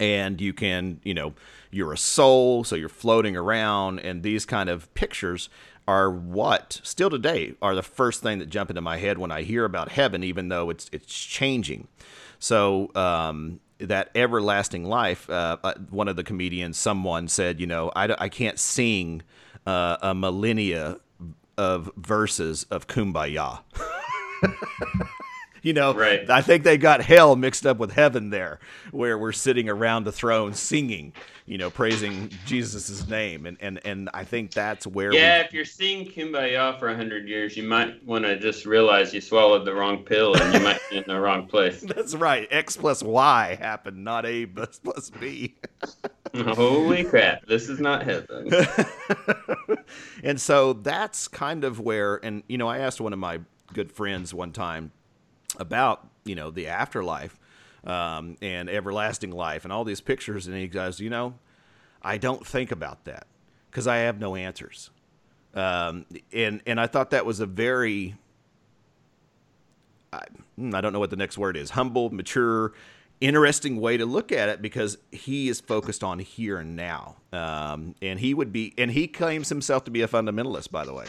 and 0.00 0.40
you 0.40 0.54
can, 0.54 0.98
you 1.04 1.12
know, 1.12 1.34
you're 1.70 1.92
a 1.92 1.98
soul, 1.98 2.64
so 2.64 2.74
you're 2.74 2.88
floating 2.88 3.36
around, 3.36 3.98
and 3.98 4.22
these 4.22 4.46
kind 4.46 4.70
of 4.70 4.92
pictures 4.94 5.50
are 5.86 6.10
what 6.10 6.80
still 6.82 7.10
today 7.10 7.52
are 7.60 7.74
the 7.74 7.82
first 7.82 8.22
thing 8.22 8.38
that 8.38 8.48
jump 8.48 8.70
into 8.70 8.80
my 8.80 8.96
head 8.96 9.18
when 9.18 9.30
I 9.30 9.42
hear 9.42 9.66
about 9.66 9.90
heaven, 9.90 10.24
even 10.24 10.48
though 10.48 10.70
it's 10.70 10.88
it's 10.90 11.14
changing. 11.14 11.88
So 12.38 12.90
um, 12.94 13.60
that 13.78 14.10
everlasting 14.14 14.84
life. 14.84 15.28
Uh, 15.28 15.56
uh 15.62 15.74
one 15.90 16.08
of 16.08 16.16
the 16.16 16.24
comedians, 16.24 16.78
someone 16.78 17.28
said, 17.28 17.60
you 17.60 17.66
know, 17.66 17.90
I, 17.94 18.14
I 18.18 18.28
can't 18.28 18.58
sing 18.58 19.22
uh, 19.66 19.96
a 20.02 20.14
millennia 20.14 20.98
of 21.56 21.90
verses 21.96 22.64
of 22.70 22.86
Kumbaya. 22.86 23.60
you 25.64 25.72
know, 25.72 25.94
right. 25.94 26.28
I 26.28 26.42
think 26.42 26.62
they 26.62 26.76
got 26.76 27.00
hell 27.00 27.36
mixed 27.36 27.64
up 27.64 27.78
with 27.78 27.90
heaven 27.90 28.28
there, 28.28 28.60
where 28.90 29.16
we're 29.16 29.32
sitting 29.32 29.70
around 29.70 30.04
the 30.04 30.12
throne 30.12 30.52
singing, 30.52 31.14
you 31.46 31.56
know, 31.56 31.70
praising 31.70 32.30
Jesus' 32.44 33.08
name, 33.08 33.46
and 33.46 33.56
and 33.60 33.80
and 33.82 34.10
I 34.12 34.24
think 34.24 34.52
that's 34.52 34.86
where. 34.86 35.10
Yeah, 35.14 35.38
we... 35.38 35.44
if 35.46 35.52
you're 35.54 35.64
singing 35.64 36.06
Kumbaya 36.06 36.78
for 36.78 36.94
hundred 36.94 37.26
years, 37.26 37.56
you 37.56 37.62
might 37.62 38.04
want 38.04 38.26
to 38.26 38.38
just 38.38 38.66
realize 38.66 39.14
you 39.14 39.22
swallowed 39.22 39.64
the 39.64 39.74
wrong 39.74 40.04
pill 40.04 40.36
and 40.36 40.52
you 40.52 40.60
might 40.60 40.80
be 40.90 40.98
in 40.98 41.04
the 41.06 41.18
wrong 41.18 41.46
place. 41.46 41.80
That's 41.94 42.14
right. 42.14 42.46
X 42.50 42.76
plus 42.76 43.02
Y 43.02 43.56
happened, 43.58 44.04
not 44.04 44.26
A 44.26 44.44
plus 44.44 44.78
plus 44.84 45.08
B. 45.08 45.54
Holy 46.34 47.04
crap! 47.04 47.46
This 47.46 47.70
is 47.70 47.80
not 47.80 48.02
heaven. 48.02 48.50
and 50.22 50.38
so 50.38 50.74
that's 50.74 51.26
kind 51.26 51.64
of 51.64 51.80
where, 51.80 52.16
and 52.22 52.42
you 52.48 52.58
know, 52.58 52.68
I 52.68 52.80
asked 52.80 53.00
one 53.00 53.14
of 53.14 53.18
my 53.18 53.40
good 53.72 53.90
friends 53.90 54.34
one 54.34 54.52
time 54.52 54.92
about 55.58 56.06
you 56.24 56.34
know 56.34 56.50
the 56.50 56.68
afterlife 56.68 57.38
um, 57.84 58.36
and 58.40 58.68
everlasting 58.68 59.30
life 59.30 59.64
and 59.64 59.72
all 59.72 59.84
these 59.84 60.00
pictures, 60.00 60.46
and 60.46 60.56
he 60.56 60.68
goes, 60.68 61.00
you 61.00 61.10
know, 61.10 61.34
I 62.02 62.18
don't 62.18 62.46
think 62.46 62.72
about 62.72 63.04
that 63.04 63.26
because 63.70 63.86
I 63.86 63.98
have 63.98 64.18
no 64.18 64.36
answers. 64.36 64.90
Um, 65.54 66.06
and 66.32 66.60
and 66.66 66.80
I 66.80 66.86
thought 66.86 67.10
that 67.10 67.24
was 67.26 67.40
a 67.40 67.46
very 67.46 68.16
I, 70.14 70.24
hmm, 70.56 70.74
I 70.74 70.80
don't 70.80 70.92
know 70.92 70.98
what 70.98 71.10
the 71.10 71.16
next 71.16 71.36
word 71.36 71.56
is 71.56 71.70
humble, 71.70 72.10
mature, 72.10 72.72
interesting 73.20 73.80
way 73.80 73.96
to 73.96 74.06
look 74.06 74.32
at 74.32 74.48
it 74.48 74.62
because 74.62 74.98
he 75.10 75.48
is 75.48 75.60
focused 75.60 76.04
on 76.04 76.18
here 76.18 76.58
and 76.58 76.76
now. 76.76 77.16
Um, 77.32 77.94
and 78.00 78.18
he 78.18 78.34
would 78.34 78.52
be, 78.52 78.74
and 78.78 78.90
he 78.90 79.06
claims 79.08 79.48
himself 79.48 79.84
to 79.84 79.90
be 79.90 80.02
a 80.02 80.08
fundamentalist, 80.08 80.70
by 80.70 80.84
the 80.84 80.94
way. 80.94 81.06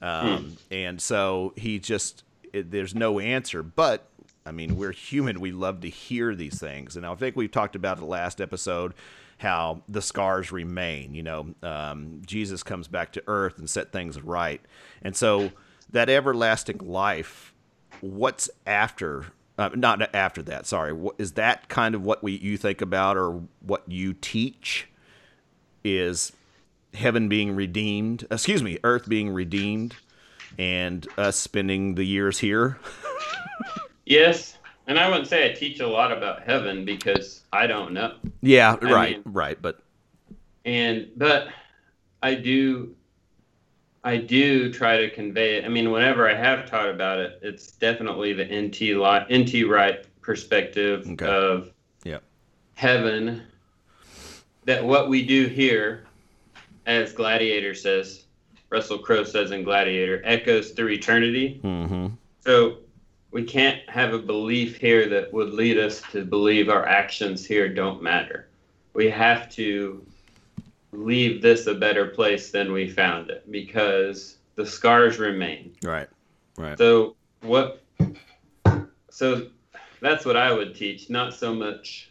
Um, 0.00 0.44
hmm. 0.44 0.54
And 0.70 1.00
so 1.00 1.52
he 1.56 1.78
just 1.78 2.24
it, 2.52 2.70
there's 2.70 2.94
no 2.94 3.18
answer. 3.18 3.62
But 3.62 4.08
I 4.44 4.52
mean, 4.52 4.76
we're 4.76 4.92
human. 4.92 5.40
We 5.40 5.52
love 5.52 5.80
to 5.80 5.88
hear 5.88 6.34
these 6.34 6.58
things. 6.58 6.96
And 6.96 7.06
I 7.06 7.14
think 7.14 7.36
we've 7.36 7.50
talked 7.50 7.76
about 7.76 7.98
the 7.98 8.04
last 8.04 8.40
episode 8.40 8.94
how 9.38 9.82
the 9.88 10.02
scars 10.02 10.52
remain. 10.52 11.14
You 11.14 11.22
know, 11.22 11.54
um, 11.62 12.22
Jesus 12.24 12.62
comes 12.62 12.88
back 12.88 13.12
to 13.12 13.22
earth 13.26 13.58
and 13.58 13.68
set 13.68 13.92
things 13.92 14.20
right. 14.20 14.60
And 15.02 15.16
so 15.16 15.52
that 15.90 16.08
everlasting 16.08 16.78
life, 16.78 17.52
what's 18.00 18.48
after? 18.66 19.26
Uh, 19.58 19.70
not 19.74 20.14
after 20.14 20.42
that. 20.42 20.66
Sorry. 20.66 20.96
Is 21.18 21.32
that 21.32 21.68
kind 21.68 21.94
of 21.94 22.04
what 22.04 22.22
we 22.22 22.32
you 22.32 22.56
think 22.56 22.80
about 22.80 23.16
or 23.16 23.42
what 23.60 23.82
you 23.88 24.14
teach? 24.14 24.88
Is 25.84 26.32
heaven 26.94 27.28
being 27.28 27.54
redeemed? 27.54 28.26
Excuse 28.30 28.62
me, 28.62 28.78
earth 28.84 29.08
being 29.08 29.30
redeemed 29.30 29.96
and 30.58 31.06
us 31.16 31.36
spending 31.36 31.94
the 31.94 32.04
years 32.04 32.38
here. 32.38 32.78
yes, 34.06 34.58
and 34.86 34.98
I 34.98 35.08
wouldn't 35.08 35.28
say 35.28 35.50
I 35.50 35.54
teach 35.54 35.80
a 35.80 35.86
lot 35.86 36.12
about 36.12 36.42
heaven 36.42 36.84
because 36.84 37.42
I 37.52 37.66
don't 37.66 37.92
know. 37.92 38.16
Yeah, 38.40 38.76
I 38.80 38.92
right, 38.92 39.24
mean, 39.24 39.32
right, 39.32 39.60
but 39.60 39.82
and 40.64 41.08
but 41.16 41.48
I 42.22 42.34
do 42.34 42.94
I 44.04 44.16
do 44.16 44.72
try 44.72 44.96
to 44.98 45.10
convey 45.10 45.56
it. 45.56 45.64
I 45.64 45.68
mean, 45.68 45.90
whenever 45.92 46.28
I 46.28 46.34
have 46.34 46.68
taught 46.68 46.88
about 46.88 47.20
it, 47.20 47.38
it's 47.42 47.72
definitely 47.72 48.32
the 48.32 48.44
NT 48.44 48.80
li- 48.80 49.42
NT 49.42 49.68
Wright 49.70 50.04
perspective 50.20 51.06
okay. 51.10 51.26
of 51.26 51.72
yeah. 52.04 52.18
heaven. 52.74 53.42
That 54.64 54.84
what 54.84 55.08
we 55.08 55.24
do 55.24 55.46
here, 55.46 56.04
as 56.86 57.12
Gladiator 57.12 57.74
says, 57.74 58.21
Russell 58.72 58.98
Crowe 58.98 59.22
says 59.22 59.50
in 59.50 59.64
Gladiator, 59.64 60.22
echoes 60.24 60.70
through 60.70 60.88
eternity. 60.88 61.60
Mm-hmm. 61.62 62.06
So 62.40 62.78
we 63.30 63.44
can't 63.44 63.88
have 63.88 64.14
a 64.14 64.18
belief 64.18 64.76
here 64.76 65.10
that 65.10 65.30
would 65.30 65.52
lead 65.52 65.76
us 65.78 66.00
to 66.12 66.24
believe 66.24 66.70
our 66.70 66.86
actions 66.86 67.44
here 67.44 67.68
don't 67.68 68.02
matter. 68.02 68.48
We 68.94 69.10
have 69.10 69.50
to 69.50 70.04
leave 70.90 71.42
this 71.42 71.66
a 71.66 71.74
better 71.74 72.06
place 72.06 72.50
than 72.50 72.72
we 72.72 72.88
found 72.88 73.30
it 73.30 73.50
because 73.52 74.38
the 74.54 74.64
scars 74.64 75.18
remain. 75.18 75.74
Right. 75.84 76.08
Right. 76.56 76.78
So 76.78 77.14
what 77.42 77.82
so 79.10 79.48
that's 80.00 80.24
what 80.24 80.36
I 80.36 80.50
would 80.50 80.74
teach, 80.74 81.10
not 81.10 81.34
so 81.34 81.54
much 81.54 82.10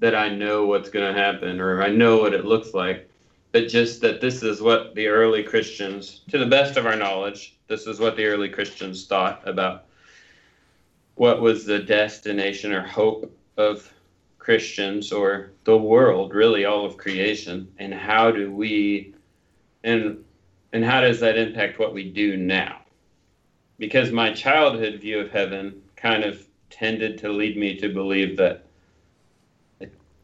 that 0.00 0.14
I 0.14 0.28
know 0.28 0.66
what's 0.66 0.90
going 0.90 1.14
to 1.14 1.18
happen 1.18 1.60
or 1.60 1.82
I 1.82 1.88
know 1.88 2.18
what 2.18 2.34
it 2.34 2.44
looks 2.44 2.74
like, 2.74 3.08
but 3.54 3.68
just 3.68 4.00
that 4.00 4.20
this 4.20 4.42
is 4.42 4.60
what 4.60 4.96
the 4.96 5.06
early 5.06 5.44
Christians, 5.44 6.22
to 6.28 6.38
the 6.38 6.46
best 6.46 6.76
of 6.76 6.86
our 6.86 6.96
knowledge, 6.96 7.56
this 7.68 7.86
is 7.86 8.00
what 8.00 8.16
the 8.16 8.26
early 8.26 8.48
Christians 8.48 9.06
thought 9.06 9.46
about 9.46 9.84
what 11.14 11.40
was 11.40 11.64
the 11.64 11.78
destination 11.78 12.72
or 12.72 12.84
hope 12.84 13.32
of 13.56 13.88
Christians 14.40 15.12
or 15.12 15.52
the 15.62 15.78
world, 15.78 16.34
really 16.34 16.64
all 16.64 16.84
of 16.84 16.96
creation, 16.96 17.72
and 17.78 17.94
how 17.94 18.32
do 18.32 18.52
we 18.52 19.14
and 19.84 20.24
and 20.72 20.84
how 20.84 21.00
does 21.00 21.20
that 21.20 21.38
impact 21.38 21.78
what 21.78 21.94
we 21.94 22.10
do 22.10 22.36
now? 22.36 22.80
Because 23.78 24.10
my 24.10 24.32
childhood 24.32 25.00
view 25.00 25.20
of 25.20 25.30
heaven 25.30 25.80
kind 25.94 26.24
of 26.24 26.44
tended 26.70 27.18
to 27.18 27.28
lead 27.28 27.56
me 27.56 27.78
to 27.78 27.88
believe 27.88 28.36
that 28.38 28.63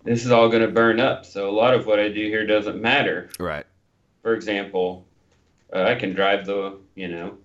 this 0.04 0.24
is 0.24 0.30
all 0.30 0.48
going 0.48 0.62
to 0.62 0.68
burn 0.68 1.00
up. 1.00 1.24
So 1.24 1.48
a 1.48 1.52
lot 1.52 1.74
of 1.74 1.86
what 1.86 1.98
I 1.98 2.08
do 2.08 2.26
here 2.26 2.46
doesn't 2.46 2.80
matter. 2.80 3.30
Right. 3.38 3.66
For 4.22 4.34
example, 4.34 5.06
uh, 5.74 5.82
I 5.82 5.94
can 5.94 6.14
drive 6.14 6.46
the, 6.46 6.78
you 6.94 7.08
know, 7.08 7.38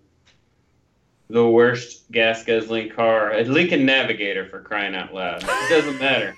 the 1.29 1.47
worst 1.47 2.11
gas 2.11 2.43
guzzling 2.43 2.89
car, 2.89 3.33
a 3.33 3.43
Lincoln 3.43 3.85
Navigator 3.85 4.47
for 4.47 4.61
crying 4.61 4.95
out 4.95 5.13
loud. 5.13 5.43
It 5.43 5.69
doesn't 5.69 5.99
matter. 5.99 6.35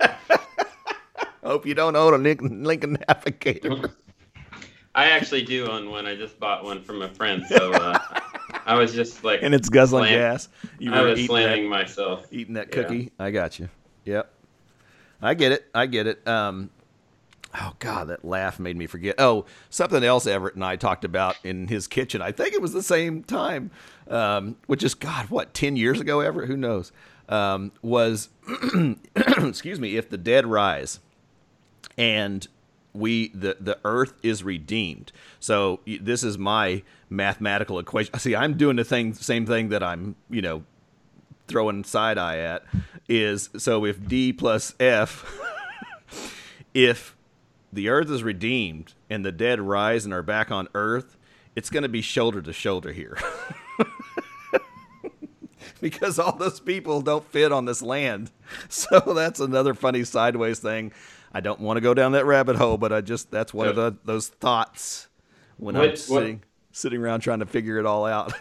Hope 1.44 1.66
you 1.66 1.74
don't 1.74 1.96
own 1.96 2.14
a 2.14 2.18
Lincoln, 2.18 2.64
Lincoln 2.64 2.98
Navigator. 3.08 3.90
I 4.94 5.10
actually 5.10 5.42
do 5.42 5.70
own 5.70 5.90
one. 5.90 6.06
I 6.06 6.16
just 6.16 6.38
bought 6.38 6.64
one 6.64 6.82
from 6.82 7.02
a 7.02 7.08
friend, 7.08 7.44
so 7.48 7.72
uh, 7.72 7.98
I 8.66 8.74
was 8.74 8.92
just 8.92 9.24
like, 9.24 9.40
and 9.42 9.54
it's 9.54 9.68
guzzling 9.68 10.04
slam- 10.04 10.18
gas. 10.18 10.48
You 10.78 10.92
I 10.92 11.02
was 11.02 11.24
slamming 11.24 11.64
that, 11.64 11.70
myself, 11.70 12.26
eating 12.30 12.54
that 12.54 12.70
cookie. 12.70 13.10
Yeah. 13.18 13.24
I 13.24 13.30
got 13.30 13.58
you. 13.58 13.68
Yep. 14.04 14.32
I 15.22 15.34
get 15.34 15.52
it. 15.52 15.66
I 15.74 15.86
get 15.86 16.06
it. 16.06 16.26
Um, 16.26 16.70
Oh 17.52 17.72
God, 17.80 18.08
that 18.08 18.24
laugh 18.24 18.60
made 18.60 18.76
me 18.76 18.86
forget. 18.86 19.16
Oh, 19.18 19.44
something 19.70 20.04
else 20.04 20.26
Everett 20.26 20.54
and 20.54 20.64
I 20.64 20.76
talked 20.76 21.04
about 21.04 21.36
in 21.42 21.66
his 21.66 21.88
kitchen. 21.88 22.22
I 22.22 22.30
think 22.30 22.54
it 22.54 22.62
was 22.62 22.72
the 22.72 22.82
same 22.82 23.24
time, 23.24 23.72
um, 24.08 24.56
which 24.66 24.84
is 24.84 24.94
God, 24.94 25.30
what 25.30 25.52
ten 25.52 25.74
years 25.76 26.00
ago? 26.00 26.20
Everett, 26.20 26.48
who 26.48 26.56
knows? 26.56 26.92
Um, 27.28 27.72
was 27.82 28.28
excuse 29.16 29.80
me, 29.80 29.96
if 29.96 30.08
the 30.08 30.18
dead 30.18 30.46
rise, 30.46 31.00
and 31.98 32.46
we 32.92 33.28
the 33.28 33.56
the 33.58 33.78
earth 33.84 34.14
is 34.22 34.44
redeemed. 34.44 35.10
So 35.40 35.80
this 35.86 36.22
is 36.22 36.38
my 36.38 36.84
mathematical 37.08 37.80
equation. 37.80 38.16
See, 38.20 38.36
I'm 38.36 38.56
doing 38.56 38.76
the 38.76 38.84
thing, 38.84 39.14
same 39.14 39.44
thing 39.44 39.70
that 39.70 39.82
I'm, 39.82 40.14
you 40.28 40.40
know, 40.40 40.62
throwing 41.50 41.84
side 41.84 42.18
eye 42.18 42.38
at. 42.38 42.62
Is 43.08 43.50
so 43.58 43.84
if 43.84 44.06
D 44.06 44.32
plus 44.32 44.74
F, 44.80 45.24
if 46.74 47.16
the 47.72 47.88
earth 47.88 48.10
is 48.10 48.22
redeemed 48.22 48.94
and 49.10 49.24
the 49.24 49.32
dead 49.32 49.60
rise 49.60 50.04
and 50.04 50.14
are 50.14 50.22
back 50.22 50.50
on 50.50 50.68
earth, 50.74 51.16
it's 51.56 51.70
going 51.70 51.82
to 51.82 51.88
be 51.88 52.02
shoulder 52.02 52.40
to 52.40 52.52
shoulder 52.52 52.92
here. 52.92 53.18
because 55.80 56.18
all 56.18 56.36
those 56.36 56.60
people 56.60 57.00
don't 57.00 57.24
fit 57.30 57.52
on 57.52 57.64
this 57.64 57.82
land. 57.82 58.30
So 58.68 58.98
that's 59.14 59.38
another 59.38 59.74
funny 59.74 60.02
sideways 60.02 60.58
thing. 60.58 60.90
I 61.32 61.38
don't 61.40 61.60
want 61.60 61.76
to 61.76 61.80
go 61.80 61.94
down 61.94 62.12
that 62.12 62.26
rabbit 62.26 62.56
hole, 62.56 62.78
but 62.78 62.92
I 62.92 63.00
just 63.00 63.30
that's 63.30 63.54
one 63.54 63.68
of 63.68 63.76
the 63.76 63.94
those 64.04 64.26
thoughts 64.26 65.06
when 65.56 65.76
I'm 65.76 65.82
What- 65.82 65.90
what- 65.90 65.98
sitting 65.98 66.42
sitting 66.72 67.00
around 67.00 67.20
trying 67.20 67.38
to 67.40 67.46
figure 67.46 67.78
it 67.78 67.86
all 67.86 68.06
out. 68.06 68.32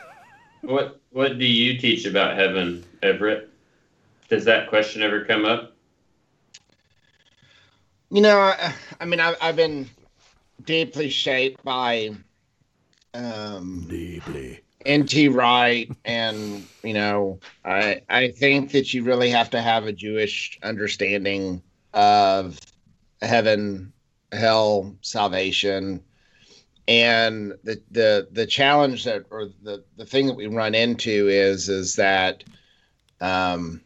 What 0.61 0.99
What 1.11 1.39
do 1.39 1.45
you 1.45 1.77
teach 1.77 2.05
about 2.05 2.37
heaven, 2.37 2.83
Everett? 3.01 3.49
Does 4.29 4.45
that 4.45 4.69
question 4.69 5.01
ever 5.01 5.25
come 5.25 5.45
up? 5.45 5.75
You 8.11 8.21
know, 8.21 8.39
I, 8.39 8.73
I 8.99 9.05
mean, 9.05 9.19
I've, 9.19 9.37
I've 9.41 9.55
been 9.55 9.89
deeply 10.65 11.09
shaped 11.09 11.63
by 11.63 12.11
um, 13.13 13.85
Deeply. 13.89 14.61
N.T. 14.85 15.29
Wright, 15.29 15.91
and 16.05 16.65
you 16.83 16.93
know, 16.93 17.39
I 17.65 18.01
I 18.09 18.29
think 18.29 18.71
that 18.71 18.93
you 18.93 19.03
really 19.03 19.29
have 19.29 19.49
to 19.51 19.61
have 19.61 19.85
a 19.85 19.91
Jewish 19.91 20.57
understanding 20.63 21.61
of 21.93 22.59
heaven, 23.21 23.91
hell, 24.31 24.95
salvation, 25.01 26.01
and 26.89 27.53
the 27.63 27.79
the 27.91 28.27
the 28.31 28.47
challenge 28.47 29.03
that 29.03 29.23
or 29.29 29.49
the 29.61 29.83
the 29.95 30.05
thing 30.05 30.25
that 30.25 30.35
we 30.35 30.47
run 30.47 30.73
into 30.73 31.27
is 31.27 31.69
is 31.69 31.95
that 31.95 32.43
um, 33.21 33.81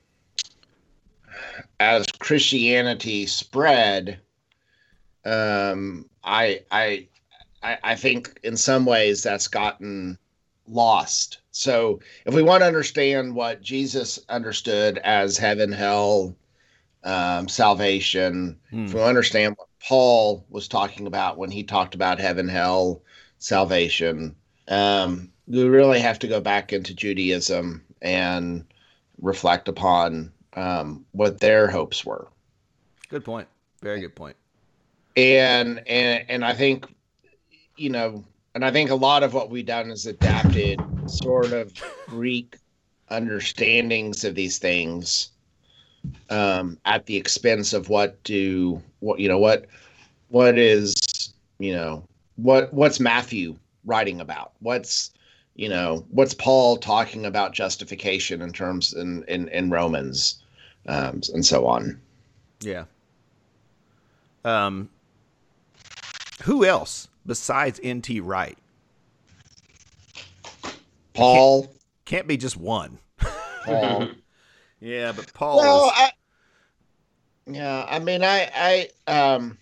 as 1.82 2.06
Christianity 2.20 3.26
spread, 3.26 4.22
um, 5.26 6.10
I 6.24 6.62
I 6.72 7.10
I 7.62 7.78
I 7.84 7.96
think 7.96 8.40
in 8.42 8.56
some 8.56 8.86
ways 8.86 9.22
that's 9.22 9.50
gotten 9.50 10.18
lost. 10.66 11.40
So 11.52 12.00
if 12.26 12.34
we 12.34 12.42
want 12.42 12.62
to 12.62 12.68
understand 12.68 13.36
what 13.36 13.62
Jesus 13.62 14.18
understood 14.30 14.98
as 15.00 15.38
heaven, 15.38 15.74
hell, 15.74 16.38
um, 17.04 17.48
salvation, 17.48 18.60
Hmm. 18.72 18.86
if 18.86 18.94
we 18.94 19.02
understand 19.02 19.56
what 19.58 19.68
Paul 19.86 20.46
was 20.50 20.68
talking 20.68 21.08
about 21.08 21.38
when 21.38 21.52
he 21.52 21.64
talked 21.64 21.96
about 21.96 22.20
heaven, 22.20 22.48
hell, 22.48 23.02
salvation, 23.40 24.36
um, 24.70 25.30
we 25.48 25.64
really 25.64 26.00
have 26.00 26.20
to 26.20 26.28
go 26.28 26.40
back 26.40 26.72
into 26.72 26.94
Judaism 26.94 27.84
and 28.02 28.66
reflect 29.22 29.68
upon 29.68 30.32
um, 30.56 31.06
what 31.12 31.40
their 31.40 31.68
hopes 31.70 32.06
were. 32.06 32.28
Good 33.10 33.26
point. 33.26 33.48
Very 33.82 34.00
good 34.00 34.16
point. 34.16 34.38
and 35.18 35.86
and 35.88 36.26
and 36.30 36.46
I 36.46 36.54
think 36.54 36.88
you 37.76 37.90
know, 37.90 38.24
and 38.56 38.64
I 38.64 38.72
think 38.72 38.90
a 38.92 38.96
lot 38.96 39.24
of 39.24 39.34
what 39.34 39.50
we've 39.50 39.66
done 39.66 39.92
is 39.92 40.06
adapted 40.06 40.80
sort 41.08 41.52
of 41.52 41.74
Greek 42.08 42.56
understandings 43.10 44.24
of 44.24 44.36
these 44.36 44.58
things 44.58 45.30
um, 46.30 46.78
at 46.86 47.06
the 47.06 47.16
expense 47.16 47.74
of 47.74 47.90
what 47.90 48.22
do 48.24 48.82
what 49.00 49.20
you 49.20 49.28
know 49.28 49.40
what 49.40 49.66
what 50.30 50.58
is 50.58 51.34
you 51.60 51.74
know 51.74 52.04
what 52.36 52.74
what's 52.74 53.00
Matthew 53.00 53.56
writing 53.86 54.22
about 54.22 54.54
what's 54.60 55.12
you 55.56 55.70
know 55.70 56.06
what's 56.10 56.34
Paul 56.34 56.78
talking 56.78 57.26
about 57.26 57.54
justification 57.54 58.42
in 58.42 58.52
terms 58.52 58.94
in 58.94 59.24
in, 59.28 59.48
in 59.50 59.70
Romans 59.70 60.44
um, 60.88 61.22
and 61.34 61.46
so 61.46 61.66
on. 61.66 62.00
Yeah. 62.62 62.86
Um, 64.46 64.90
who 66.44 66.66
else 66.66 67.08
besides 67.26 67.80
N.T. 67.82 68.20
Wright? 68.20 68.58
Paul, 71.14 71.74
Can't 72.06 72.28
be 72.28 72.38
just 72.38 72.58
one. 72.58 73.00
Paul. 73.66 74.10
Yeah, 74.84 75.14
but 75.14 75.32
Paul. 75.34 75.58
Well, 75.58 75.86
is, 75.86 75.92
I, 75.96 76.12
yeah, 77.48 77.86
I 77.90 78.00
mean, 78.00 78.22
I, 78.22 78.90
I, 79.08 79.12
um, 79.12 79.58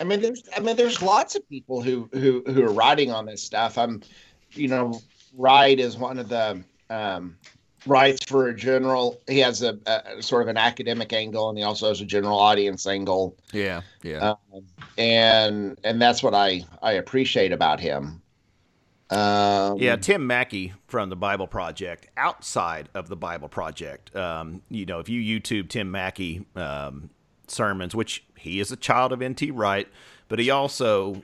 I 0.00 0.04
mean, 0.04 0.20
there's, 0.20 0.42
I 0.56 0.60
mean, 0.60 0.76
there's 0.76 1.00
lots 1.00 1.36
of 1.36 1.48
people 1.48 1.80
who, 1.80 2.08
who, 2.12 2.42
who 2.46 2.64
are 2.64 2.72
writing 2.72 3.12
on 3.12 3.26
this 3.26 3.40
stuff. 3.40 3.78
I'm, 3.78 4.02
you 4.50 4.66
know, 4.66 5.00
Wright 5.36 5.78
is 5.78 5.96
one 5.96 6.18
of 6.18 6.28
the, 6.28 6.60
um, 6.90 7.36
writes 7.86 8.24
for 8.24 8.48
a 8.48 8.56
general. 8.56 9.20
He 9.28 9.38
has 9.38 9.62
a, 9.62 9.78
a 9.86 10.20
sort 10.20 10.42
of 10.42 10.48
an 10.48 10.56
academic 10.56 11.12
angle, 11.12 11.50
and 11.50 11.56
he 11.56 11.62
also 11.62 11.86
has 11.88 12.00
a 12.00 12.04
general 12.04 12.36
audience 12.36 12.84
angle, 12.86 13.36
yeah, 13.52 13.82
yeah. 14.02 14.34
um, 14.52 14.64
and 14.98 15.78
and 15.84 16.02
that's 16.02 16.22
what 16.22 16.34
I 16.34 16.64
I 16.82 16.92
appreciate 16.92 17.52
about 17.52 17.80
him. 17.80 18.20
Um, 19.10 19.78
Yeah, 19.78 19.96
Tim 19.96 20.26
Mackie 20.26 20.72
from 20.86 21.10
the 21.10 21.16
Bible 21.16 21.46
Project, 21.46 22.08
outside 22.16 22.88
of 22.94 23.08
the 23.08 23.16
Bible 23.16 23.48
Project. 23.48 24.14
Um, 24.14 24.62
you 24.70 24.86
know, 24.86 25.00
if 25.00 25.08
you 25.08 25.20
YouTube 25.20 25.68
Tim 25.68 25.90
Mackie 25.90 26.46
um, 26.54 27.10
sermons, 27.48 27.94
which 27.94 28.24
he 28.36 28.60
is 28.60 28.70
a 28.70 28.76
child 28.76 29.12
of 29.12 29.20
N.T. 29.20 29.50
Wright, 29.50 29.88
but 30.28 30.38
he 30.38 30.50
also 30.50 31.22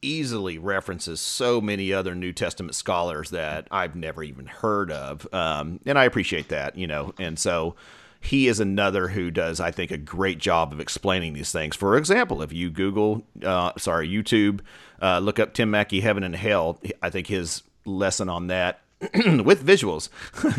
easily 0.00 0.58
references 0.58 1.20
so 1.20 1.60
many 1.60 1.92
other 1.92 2.14
New 2.14 2.32
Testament 2.32 2.74
scholars 2.74 3.30
that 3.30 3.66
I've 3.70 3.96
never 3.96 4.22
even 4.22 4.46
heard 4.46 4.92
of. 4.92 5.26
Um, 5.32 5.80
and 5.86 5.98
I 5.98 6.04
appreciate 6.04 6.48
that, 6.50 6.76
you 6.76 6.86
know. 6.86 7.14
And 7.18 7.38
so 7.38 7.74
he 8.20 8.48
is 8.48 8.60
another 8.60 9.08
who 9.08 9.30
does, 9.30 9.60
I 9.60 9.70
think, 9.70 9.90
a 9.90 9.96
great 9.96 10.38
job 10.38 10.72
of 10.72 10.80
explaining 10.80 11.34
these 11.34 11.52
things. 11.52 11.76
For 11.76 11.96
example, 11.96 12.42
if 12.42 12.52
you 12.52 12.70
Google, 12.70 13.24
uh, 13.44 13.72
sorry, 13.78 14.08
YouTube, 14.08 14.60
uh, 15.00 15.20
look 15.20 15.38
up 15.38 15.54
Tim 15.54 15.70
Mackie, 15.70 16.00
Heaven 16.00 16.22
and 16.22 16.34
Hell, 16.34 16.80
I 17.00 17.10
think 17.10 17.28
his 17.28 17.62
lesson 17.84 18.28
on 18.28 18.48
that 18.48 18.80
with 19.00 19.64
visuals, 19.64 20.08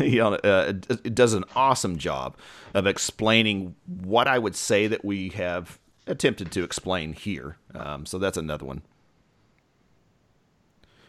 you 0.00 0.18
know, 0.18 0.34
uh, 0.36 0.72
it 0.88 1.14
does 1.14 1.34
an 1.34 1.44
awesome 1.54 1.98
job 1.98 2.36
of 2.72 2.86
explaining 2.86 3.74
what 3.86 4.26
I 4.26 4.38
would 4.38 4.56
say 4.56 4.86
that 4.86 5.04
we 5.04 5.28
have 5.30 5.78
attempted 6.06 6.50
to 6.52 6.64
explain 6.64 7.12
here. 7.12 7.56
Um, 7.74 8.06
so 8.06 8.18
that's 8.18 8.38
another 8.38 8.64
one. 8.64 8.82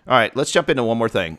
All 0.08 0.18
right, 0.18 0.36
let's 0.36 0.52
jump 0.52 0.70
into 0.70 0.84
one 0.84 0.98
more 0.98 1.10
thing. 1.10 1.38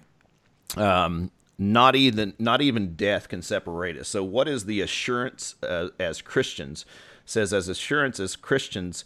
Um, 0.77 1.31
not 1.70 1.94
even 1.94 2.35
not 2.38 2.61
even 2.61 2.94
death 2.94 3.29
can 3.29 3.42
separate 3.42 3.96
us. 3.96 4.09
So, 4.09 4.25
what 4.25 4.48
is 4.48 4.64
the 4.64 4.81
assurance 4.81 5.55
uh, 5.62 5.88
as 5.98 6.20
Christians? 6.20 6.85
says 7.25 7.53
as 7.53 7.68
assurance 7.68 8.20
as 8.20 8.37
Christians 8.37 9.05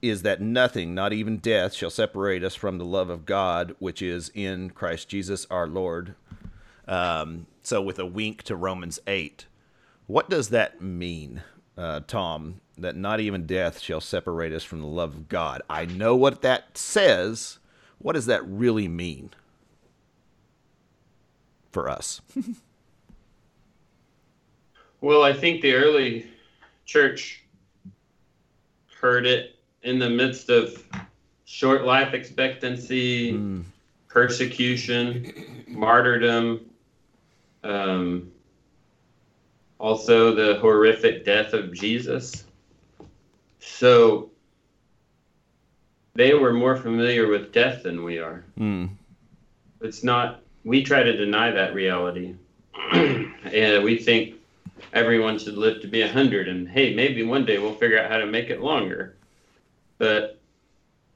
is 0.00 0.22
that 0.22 0.40
nothing, 0.40 0.94
not 0.94 1.12
even 1.12 1.38
death, 1.38 1.74
shall 1.74 1.90
separate 1.90 2.44
us 2.44 2.54
from 2.54 2.78
the 2.78 2.84
love 2.84 3.10
of 3.10 3.26
God, 3.26 3.74
which 3.78 4.00
is 4.00 4.30
in 4.34 4.70
Christ 4.70 5.08
Jesus 5.08 5.46
our 5.50 5.66
Lord. 5.66 6.14
Um, 6.86 7.46
so, 7.62 7.82
with 7.82 7.98
a 7.98 8.06
wink 8.06 8.42
to 8.44 8.56
Romans 8.56 9.00
eight, 9.06 9.46
what 10.06 10.30
does 10.30 10.50
that 10.50 10.80
mean, 10.80 11.42
uh, 11.76 12.00
Tom? 12.06 12.60
That 12.76 12.94
not 12.94 13.18
even 13.18 13.44
death 13.44 13.80
shall 13.80 14.00
separate 14.00 14.52
us 14.52 14.62
from 14.62 14.80
the 14.80 14.86
love 14.86 15.14
of 15.14 15.28
God. 15.28 15.62
I 15.68 15.84
know 15.84 16.14
what 16.14 16.42
that 16.42 16.78
says. 16.78 17.58
What 17.98 18.12
does 18.12 18.26
that 18.26 18.46
really 18.46 18.86
mean 18.86 19.30
for 21.72 21.88
us? 21.88 22.20
Well, 25.00 25.22
I 25.22 25.32
think 25.32 25.62
the 25.62 25.74
early 25.74 26.26
church 26.84 27.44
heard 29.00 29.26
it 29.26 29.54
in 29.84 30.00
the 30.00 30.10
midst 30.10 30.50
of 30.50 30.82
short 31.44 31.84
life 31.84 32.14
expectancy, 32.14 33.32
Mm, 33.34 33.62
persecution, 34.08 35.64
martyrdom, 35.68 36.62
um, 37.62 38.32
also 39.78 40.34
the 40.34 40.58
horrific 40.58 41.24
death 41.24 41.52
of 41.52 41.72
Jesus. 41.72 42.44
So 43.60 44.32
they 46.14 46.34
were 46.34 46.52
more 46.52 46.74
familiar 46.76 47.28
with 47.28 47.52
death 47.52 47.84
than 47.84 48.02
we 48.02 48.18
are. 48.18 48.44
mm, 48.58 48.88
It's 49.80 50.02
not, 50.02 50.42
we 50.64 50.82
try 50.82 51.02
to 51.02 51.16
deny 51.16 51.50
that 51.50 51.74
reality. 51.74 52.34
and 52.92 53.84
we 53.84 53.98
think 53.98 54.34
everyone 54.92 55.38
should 55.38 55.56
live 55.56 55.80
to 55.82 55.88
be 55.88 56.00
100 56.00 56.48
and 56.48 56.68
hey 56.68 56.94
maybe 56.94 57.24
one 57.24 57.44
day 57.44 57.58
we'll 57.58 57.74
figure 57.74 57.98
out 57.98 58.10
how 58.10 58.18
to 58.18 58.26
make 58.26 58.50
it 58.50 58.60
longer. 58.60 59.16
But 59.98 60.38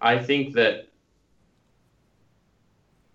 i 0.00 0.18
think 0.18 0.54
that 0.54 0.88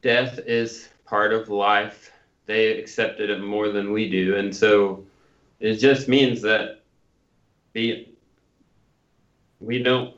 death 0.02 0.40
is 0.46 0.90
part 1.06 1.34
of 1.34 1.50
life. 1.50 2.12
They 2.46 2.80
accepted 2.80 3.30
it 3.30 3.42
more 3.42 3.70
than 3.70 3.92
we 3.92 4.10
do. 4.10 4.36
And 4.36 4.56
so 4.56 5.04
it 5.60 5.76
just 5.76 6.08
means 6.08 6.42
that 6.44 6.82
the 7.74 8.08
we 9.60 9.82
don't 9.82 10.16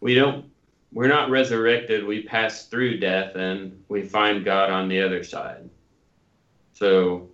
we 0.00 0.14
don't 0.14 0.44
we're 0.92 1.08
not 1.08 1.30
resurrected 1.30 2.04
we 2.04 2.22
pass 2.22 2.66
through 2.66 2.98
death 2.98 3.34
and 3.36 3.82
we 3.88 4.02
find 4.02 4.44
god 4.44 4.70
on 4.70 4.88
the 4.88 5.00
other 5.00 5.22
side 5.22 5.68
so 6.72 7.28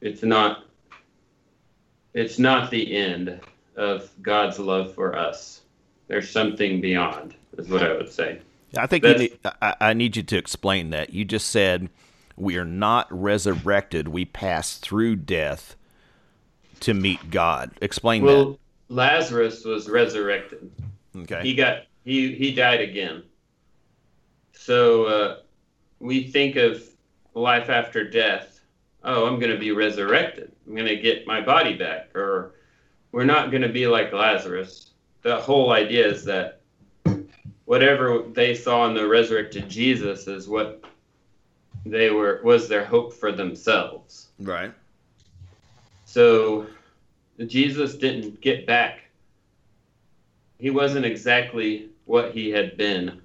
it's 0.00 0.22
not 0.22 0.64
it's 2.14 2.38
not 2.38 2.70
the 2.70 2.96
end 2.96 3.40
of 3.76 4.10
god's 4.22 4.58
love 4.58 4.94
for 4.94 5.16
us 5.16 5.62
there's 6.06 6.30
something 6.30 6.80
beyond 6.80 7.34
is 7.56 7.68
what 7.68 7.82
i 7.82 7.92
would 7.92 8.10
say 8.12 8.40
I 8.76 8.86
think 8.86 9.04
you 9.04 9.14
need, 9.14 9.38
I, 9.62 9.74
I 9.80 9.92
need 9.94 10.16
you 10.16 10.22
to 10.24 10.36
explain 10.36 10.90
that. 10.90 11.12
You 11.12 11.24
just 11.24 11.48
said 11.48 11.88
we 12.36 12.56
are 12.56 12.64
not 12.64 13.06
resurrected; 13.10 14.08
we 14.08 14.24
pass 14.24 14.76
through 14.76 15.16
death 15.16 15.76
to 16.80 16.94
meet 16.94 17.30
God. 17.30 17.70
Explain 17.80 18.24
that 18.24 18.32
well 18.32 18.58
lazarus 18.88 19.64
was 19.64 19.88
resurrected. 19.88 20.70
Okay. 21.16 21.42
he 21.42 21.54
got 21.54 21.84
he 22.04 22.34
he 22.34 22.54
died 22.54 22.80
again. 22.80 23.22
So 24.52 25.04
uh, 25.04 25.36
we 26.00 26.28
think 26.28 26.56
of 26.56 26.82
life 27.34 27.68
after 27.68 28.08
death. 28.08 28.60
Oh 29.04 29.26
i'm 29.26 29.38
going 29.38 29.52
to 29.52 29.58
be 29.58 29.72
resurrected. 29.72 30.52
I'm 30.66 30.74
going 30.74 30.88
to 30.88 30.96
get 30.96 31.26
my 31.26 31.40
body 31.40 31.74
back. 31.74 32.14
Or 32.14 32.54
we're 33.12 33.24
not 33.24 33.50
going 33.50 33.62
to 33.62 33.68
be 33.68 33.86
like 33.86 34.12
lazarus. 34.12 34.90
The 35.22 35.36
whole 35.40 35.72
idea 35.72 36.06
is 36.06 36.24
that 36.24 36.60
whatever 37.64 38.24
they 38.32 38.54
saw 38.54 38.86
in 38.88 38.94
the 38.94 39.06
resurrected 39.06 39.68
jesus 39.68 40.26
is 40.26 40.48
what 40.48 40.84
they 41.84 42.10
were 42.10 42.40
was 42.42 42.68
their 42.68 42.84
hope 42.84 43.12
for 43.12 43.32
themselves. 43.32 44.28
Right. 44.38 44.72
so 46.04 46.66
Jesus 47.46 47.94
didn't 47.94 48.40
get 48.40 48.66
back. 48.66 49.07
He 50.58 50.70
wasn't 50.70 51.06
exactly 51.06 51.90
what 52.04 52.32
he 52.32 52.50
had 52.50 52.76
been. 52.76 53.22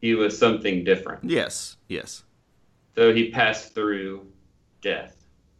He 0.00 0.14
was 0.14 0.38
something 0.38 0.84
different. 0.84 1.24
Yes. 1.24 1.76
Yes. 1.88 2.24
So 2.94 3.12
he 3.12 3.30
passed 3.30 3.74
through 3.74 4.26
death 4.80 5.16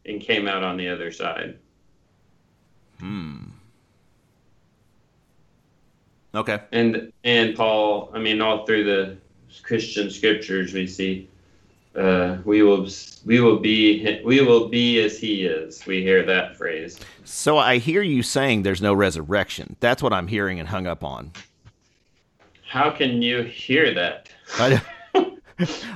and 0.07 0.21
came 0.21 0.49
out 0.49 0.63
on 0.63 0.77
the 0.77 0.89
other 0.89 1.13
side. 1.13 1.59
Hmm. 3.01 3.45
Okay. 6.35 6.61
And 6.73 7.13
and 7.25 7.55
Paul, 7.55 8.11
I 8.15 8.19
mean, 8.19 8.41
all 8.41 8.67
through 8.67 8.85
the 8.85 9.17
Christian 9.63 10.11
scriptures, 10.11 10.73
we 10.73 10.87
see 10.87 11.29
uh, 11.95 12.39
we 12.45 12.63
will 12.63 12.89
we 13.25 13.41
will 13.41 13.59
be 13.59 14.21
we 14.25 14.41
will 14.41 14.69
be 14.69 15.01
as 15.01 15.19
he 15.19 15.45
is. 15.45 15.85
We 15.87 16.03
hear 16.03 16.25
that 16.25 16.57
phrase. 16.57 16.99
So 17.25 17.59
I 17.59 17.79
hear 17.79 18.03
you 18.03 18.23
saying 18.23 18.63
there's 18.63 18.83
no 18.83 18.95
resurrection. 18.95 19.77
That's 19.81 20.03
what 20.03 20.13
I'm 20.13 20.29
hearing 20.29 20.61
and 20.61 20.69
hung 20.69 20.87
up 20.87 21.03
on. 21.03 21.33
How 22.69 22.91
can 22.91 23.23
you 23.23 23.43
hear 23.43 23.95
that? 23.95 24.29
I, 24.59 24.81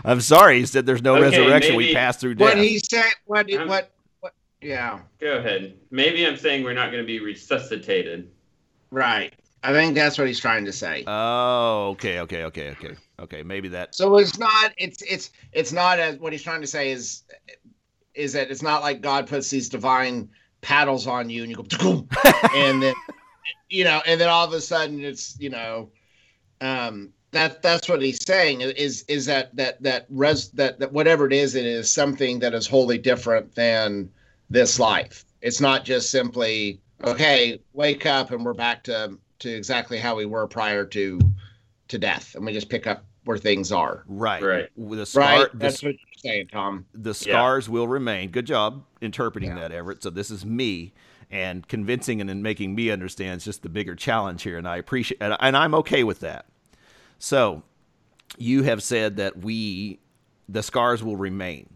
am 0.05 0.21
sorry. 0.21 0.59
He 0.61 0.67
said 0.67 0.87
there's 0.87 1.03
no 1.03 1.15
Okay, 1.17 1.23
resurrection. 1.25 1.77
We 1.77 1.93
pass 1.95 2.17
through 2.17 2.37
death. 2.37 2.57
What 2.57 2.65
he 2.65 2.79
said, 2.79 3.13
what, 3.27 3.53
Um, 3.53 3.69
what, 3.69 3.91
what, 4.21 4.33
yeah, 4.63 5.01
Go 5.21 5.37
ahead. 5.39 5.75
Maybe 5.91 6.27
I'm 6.27 6.37
saying 6.39 6.65
we're 6.65 6.73
not 6.73 6.91
going 6.91 7.03
to 7.03 7.07
be 7.07 7.21
resuscitated. 7.21 8.31
right. 8.91 9.35
I 9.63 9.73
think 9.73 9.95
that's 9.95 10.19
what 10.19 10.27
he's 10.27 10.41
trying 10.41 10.65
to 10.65 10.73
say. 10.73 11.05
Oh, 11.07 11.91
okay, 11.91 12.21
okay, 12.21 12.45
okay, 12.45 12.71
okay, 12.71 12.97
okay. 13.21 13.43
Maybe 13.43 13.69
that. 13.69 13.95
So 13.95 14.17
it's 14.17 14.39
not, 14.39 14.73
it's, 14.77 15.03
it's, 15.03 15.31
it's 15.53 15.73
not 15.73 16.01
as 16.01 16.19
what 16.19 16.33
he's 16.33 16.43
trying 16.43 16.63
to 16.63 16.67
say 16.67 16.91
is, 16.91 17.23
is 18.15 18.33
that 18.33 18.51
it's 18.51 18.63
not 18.63 18.83
like 18.83 19.01
God 19.01 19.29
puts 19.29 19.51
these 19.51 19.69
divine 19.69 20.29
paddles 20.61 21.07
on 21.07 21.31
you 21.31 21.43
and 21.43 21.51
you 21.51 21.57
go, 21.57 22.07
and 22.55 22.83
then, 22.83 22.95
you 23.71 23.85
know, 23.85 24.03
and 24.07 24.21
then 24.21 24.29
all 24.29 24.47
of 24.47 24.53
a 24.53 24.61
sudden 24.61 25.05
it's, 25.05 25.39
you 25.39 25.51
know, 25.51 25.91
um, 26.61 27.13
that 27.33 27.63
that's 27.63 27.89
what 27.89 28.03
he's 28.03 28.23
saying 28.25 28.61
is 28.61 29.03
is 29.09 29.27
that 29.27 29.57
that 29.57 29.83
that 29.83 30.07
res 30.11 30.51
that, 30.51 30.79
that 30.79 30.93
whatever 30.93 31.27
it 31.27 31.33
is, 31.33 31.55
it 31.55 31.65
is 31.65 31.91
something 31.91 32.39
that 32.39 32.55
is 32.55 32.67
wholly 32.67 32.99
different 32.99 33.55
than 33.55 34.11
this 34.51 34.79
life. 34.79 35.25
It's 35.41 35.61
not 35.61 35.85
just 35.85 36.11
simply 36.11 36.81
okay, 37.05 37.61
wake 37.73 38.07
up 38.07 38.31
and 38.31 38.45
we're 38.45 38.53
back 38.53 38.85
to 38.85 39.19
to 39.43 39.51
exactly 39.51 39.99
how 39.99 40.17
we 40.17 40.27
were 40.27 40.47
prior 40.47 40.85
to 40.87 41.21
to 41.89 41.99
death, 41.99 42.35
and 42.35 42.47
we 42.47 42.53
just 42.53 42.69
pick 42.71 42.87
up 42.87 43.05
where 43.25 43.37
things 43.37 43.71
are. 43.71 44.03
Right. 44.07 44.43
Right. 44.43 44.69
The 44.77 45.05
scar, 45.07 45.23
Right? 45.43 45.53
the, 45.53 45.59
That's 45.59 45.83
what 45.83 45.93
you're 45.93 45.99
saying, 46.17 46.49
Tom. 46.49 46.87
the 46.95 47.13
scars 47.15 47.69
will 47.69 47.87
remain. 47.87 48.31
Good 48.31 48.47
job 48.47 48.85
interpreting 49.01 49.51
Yeah. 49.51 49.61
that, 49.69 49.73
Everett. 49.73 50.03
So 50.03 50.11
this 50.11 50.31
is 50.31 50.45
me, 50.47 50.93
and 51.31 51.67
convincing 51.69 52.21
and 52.21 52.29
then 52.31 52.43
making 52.43 52.75
me 52.75 52.91
understand 52.91 53.39
is 53.39 53.45
just 53.45 53.63
the 53.63 53.69
bigger 53.69 53.95
challenge 53.95 54.43
here, 54.43 54.59
and 54.59 54.67
I 54.67 54.79
appreciate, 54.79 55.19
and, 55.21 55.37
and 55.39 55.57
I'm 55.57 55.75
okay 55.77 56.03
with 56.03 56.21
that. 56.21 56.47
So, 57.19 57.63
you 58.39 58.63
have 58.63 58.83
said 58.83 59.17
that 59.19 59.39
we, 59.39 60.01
the 60.49 60.63
scars 60.63 61.03
will 61.05 61.17
remain. 61.17 61.69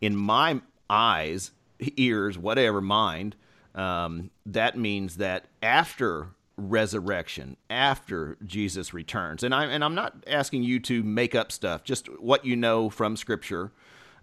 In 0.00 0.16
my 0.16 0.60
eyes, 0.88 1.50
ears, 1.96 2.38
whatever, 2.38 2.80
mind, 2.80 3.36
um, 3.74 4.30
that 4.46 4.78
means 4.78 5.16
that 5.16 5.46
after 5.62 6.28
resurrection, 6.56 7.56
after 7.68 8.36
Jesus 8.44 8.94
returns, 8.94 9.42
and 9.42 9.54
I 9.54 9.66
and 9.66 9.84
I'm 9.84 9.94
not 9.94 10.24
asking 10.26 10.62
you 10.62 10.80
to 10.80 11.02
make 11.02 11.34
up 11.34 11.52
stuff, 11.52 11.84
just 11.84 12.06
what 12.20 12.44
you 12.44 12.56
know 12.56 12.90
from 12.90 13.16
Scripture. 13.16 13.72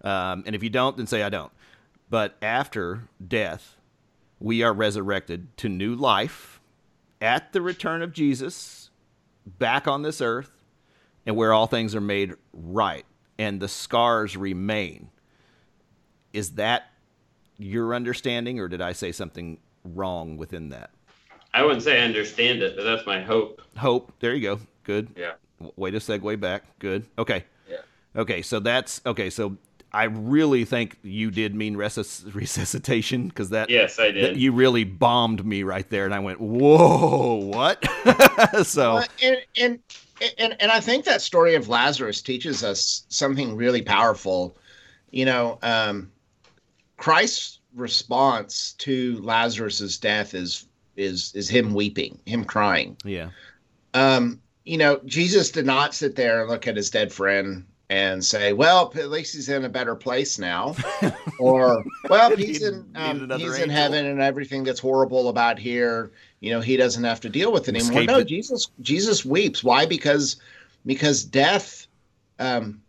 Um, 0.02 0.42
and 0.46 0.54
if 0.54 0.62
you 0.62 0.70
don't, 0.70 0.96
then 0.96 1.06
say 1.06 1.22
I 1.22 1.28
don't. 1.28 1.52
But 2.10 2.36
after 2.42 3.08
death, 3.26 3.76
we 4.38 4.62
are 4.62 4.72
resurrected 4.72 5.56
to 5.58 5.68
new 5.68 5.94
life 5.94 6.60
at 7.20 7.52
the 7.52 7.62
return 7.62 8.02
of 8.02 8.12
Jesus 8.12 8.90
back 9.46 9.88
on 9.88 10.02
this 10.02 10.20
earth 10.20 10.62
and 11.24 11.36
where 11.36 11.52
all 11.52 11.66
things 11.66 11.94
are 11.94 12.00
made 12.00 12.34
right 12.52 13.06
and 13.38 13.60
the 13.60 13.68
scars 13.68 14.36
remain. 14.36 15.08
Is 16.32 16.52
that 16.52 16.90
your 17.56 17.94
understanding, 17.94 18.58
or 18.60 18.68
did 18.68 18.80
I 18.80 18.92
say 18.92 19.12
something 19.12 19.58
wrong 19.84 20.36
within 20.36 20.70
that? 20.70 20.90
I 21.54 21.62
wouldn't 21.62 21.82
say 21.82 22.00
I 22.02 22.04
understand 22.04 22.62
it, 22.62 22.76
but 22.76 22.82
that's 22.84 23.06
my 23.06 23.22
hope. 23.22 23.62
Hope. 23.76 24.12
There 24.20 24.34
you 24.34 24.42
go. 24.42 24.60
Good. 24.82 25.08
Yeah. 25.16 25.34
W- 25.60 25.72
Way 25.76 25.90
to 25.92 25.98
segue 25.98 26.38
back. 26.40 26.64
Good. 26.80 27.06
Okay. 27.16 27.44
Yeah. 27.70 27.76
Okay. 28.16 28.42
So 28.42 28.58
that's 28.60 29.00
okay. 29.06 29.30
So 29.30 29.56
I 29.92 30.04
really 30.04 30.64
think 30.64 30.98
you 31.04 31.30
did 31.30 31.54
mean 31.54 31.76
resus- 31.76 32.34
resuscitation 32.34 33.28
because 33.28 33.50
that 33.50 33.70
Yes, 33.70 33.98
I 34.00 34.06
that 34.06 34.12
did. 34.12 34.36
you 34.36 34.50
really 34.50 34.82
bombed 34.84 35.46
me 35.46 35.62
right 35.62 35.88
there, 35.88 36.04
and 36.04 36.12
I 36.12 36.18
went, 36.18 36.40
"Whoa, 36.40 37.36
what?" 37.36 37.84
so 38.66 38.94
Well, 38.94 39.06
and, 39.22 39.36
and 39.56 39.78
and 40.38 40.56
and 40.60 40.72
I 40.72 40.80
think 40.80 41.04
that 41.04 41.22
story 41.22 41.54
of 41.54 41.68
Lazarus 41.68 42.20
teaches 42.20 42.64
us 42.64 43.06
something 43.08 43.54
really 43.54 43.82
powerful. 43.82 44.56
You 45.12 45.26
know, 45.26 45.58
um, 45.62 46.10
Christ's 46.96 47.60
response 47.76 48.72
to 48.78 49.18
Lazarus's 49.22 49.98
death 49.98 50.34
is 50.34 50.66
is 50.96 51.32
is 51.34 51.48
him 51.48 51.74
weeping, 51.74 52.18
him 52.26 52.44
crying. 52.44 52.96
yeah, 53.04 53.30
Um, 53.92 54.40
you 54.64 54.78
know, 54.78 55.00
Jesus 55.04 55.50
did 55.50 55.66
not 55.66 55.94
sit 55.94 56.16
there 56.16 56.40
and 56.40 56.50
look 56.50 56.66
at 56.66 56.76
his 56.76 56.90
dead 56.90 57.12
friend 57.12 57.64
and 57.90 58.24
say, 58.24 58.52
"Well, 58.54 58.92
at 58.96 59.10
least 59.10 59.34
he's 59.34 59.48
in 59.48 59.64
a 59.64 59.68
better 59.68 59.94
place 59.94 60.38
now," 60.38 60.74
or 61.38 61.84
"Well, 62.08 62.34
he's 62.34 62.62
Need- 62.62 62.72
in 62.72 62.86
um, 62.94 63.30
he's 63.38 63.58
in 63.58 63.68
heaven, 63.68 64.06
and 64.06 64.20
everything 64.20 64.64
that's 64.64 64.80
horrible 64.80 65.28
about 65.28 65.58
here, 65.58 66.10
you 66.40 66.50
know, 66.50 66.60
he 66.60 66.76
doesn't 66.76 67.04
have 67.04 67.20
to 67.20 67.28
deal 67.28 67.52
with 67.52 67.68
it 67.68 67.74
anymore." 67.74 67.90
Escaped 67.92 68.10
No, 68.10 68.18
it. 68.20 68.24
Jesus 68.24 68.68
Jesus 68.80 69.24
weeps. 69.24 69.62
Why? 69.62 69.84
Because 69.84 70.36
because 70.86 71.24
death, 71.24 71.86
um, 72.38 72.80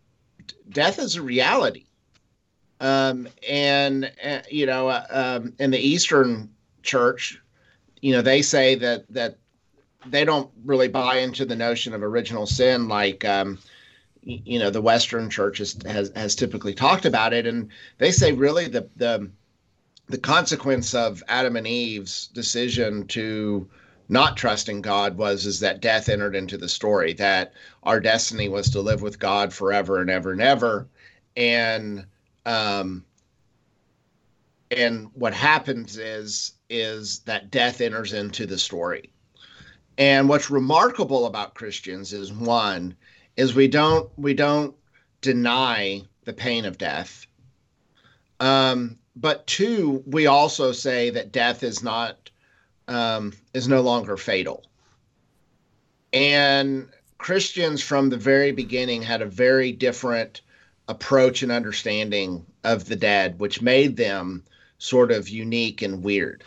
death 0.70 0.98
is 0.98 1.18
a 1.18 1.22
reality, 1.22 1.86
um, 2.80 3.28
and 3.48 4.12
uh, 4.24 4.40
you 4.50 4.66
know, 4.66 4.88
uh, 4.88 5.06
um, 5.10 5.54
in 5.60 5.72
the 5.72 5.80
Eastern 5.80 6.50
Church, 6.84 7.42
you 8.06 8.12
know, 8.12 8.22
they 8.22 8.44
say 8.44 8.76
that 8.76 9.04
that 9.10 9.40
they 10.06 10.24
don't 10.26 10.52
really 10.64 10.88
buy 10.88 11.18
into 11.18 11.44
the 11.44 11.56
notion 11.56 11.92
of 11.92 12.04
original 12.04 12.46
sin 12.46 12.88
like 12.88 13.26
um, 13.26 13.58
you 14.22 14.60
know 14.60 14.70
the 14.70 14.80
Western 14.80 15.28
Church 15.28 15.58
has, 15.58 15.76
has 15.88 16.12
has 16.16 16.36
typically 16.36 16.76
talked 16.76 17.06
about 17.06 17.34
it, 17.34 17.48
and 17.48 17.68
they 17.98 18.12
say 18.12 18.32
really 18.32 18.68
the 18.68 18.88
the 18.96 19.32
the 20.06 20.20
consequence 20.20 20.94
of 20.94 21.24
Adam 21.30 21.56
and 21.56 21.66
Eve's 21.66 22.28
decision 22.28 23.08
to 23.08 23.68
not 24.08 24.38
trust 24.38 24.70
in 24.70 24.82
God 24.82 25.18
was 25.18 25.48
is 25.48 25.60
that 25.62 25.82
death 25.82 26.08
entered 26.08 26.36
into 26.36 26.60
the 26.60 26.70
story 26.70 27.14
that 27.14 27.54
our 27.82 28.00
destiny 28.00 28.50
was 28.50 28.70
to 28.70 28.82
live 28.82 29.02
with 29.02 29.18
God 29.18 29.52
forever 29.52 30.00
and 30.00 30.12
ever 30.12 30.32
and 30.32 30.42
ever, 30.42 30.88
and 31.36 32.06
um, 32.46 33.04
and 34.70 35.10
what 35.16 35.34
happens 35.34 35.98
is 35.98 36.52
is 36.70 37.20
that 37.20 37.52
death 37.52 37.82
enters 37.82 38.14
into 38.14 38.46
the 38.46 38.58
story. 38.58 39.12
And 39.98 40.28
what's 40.28 40.50
remarkable 40.50 41.26
about 41.26 41.54
Christians 41.54 42.12
is 42.12 42.34
one 42.34 42.96
is 43.38 43.56
we 43.56 43.68
don't 43.68 44.10
we 44.18 44.34
don't 44.34 44.76
deny 45.22 46.02
the 46.26 46.34
pain 46.34 46.66
of 46.66 46.78
death. 46.78 47.26
Um, 48.40 48.98
but 49.16 49.48
two, 49.48 50.04
we 50.06 50.28
also 50.28 50.72
say 50.72 51.10
that 51.12 51.32
death 51.32 51.64
is 51.64 51.82
not 51.82 52.30
um, 52.88 53.34
is 53.54 53.68
no 53.68 53.82
longer 53.82 54.18
fatal. 54.18 54.66
And 56.14 56.90
Christians 57.18 57.82
from 57.82 58.10
the 58.10 58.18
very 58.18 58.52
beginning 58.52 59.02
had 59.02 59.22
a 59.22 59.26
very 59.26 59.72
different 59.72 60.42
approach 60.88 61.42
and 61.42 61.52
understanding 61.52 62.46
of 62.64 62.86
the 62.86 62.96
dead, 62.96 63.40
which 63.40 63.62
made 63.62 63.98
them 63.98 64.44
sort 64.78 65.12
of 65.12 65.30
unique 65.30 65.82
and 65.82 66.04
weird. 66.04 66.44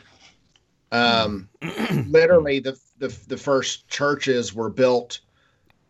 Um, 0.92 1.48
literally, 2.06 2.60
the, 2.60 2.78
the 2.98 3.08
the 3.28 3.36
first 3.36 3.88
churches 3.88 4.54
were 4.54 4.70
built 4.70 5.20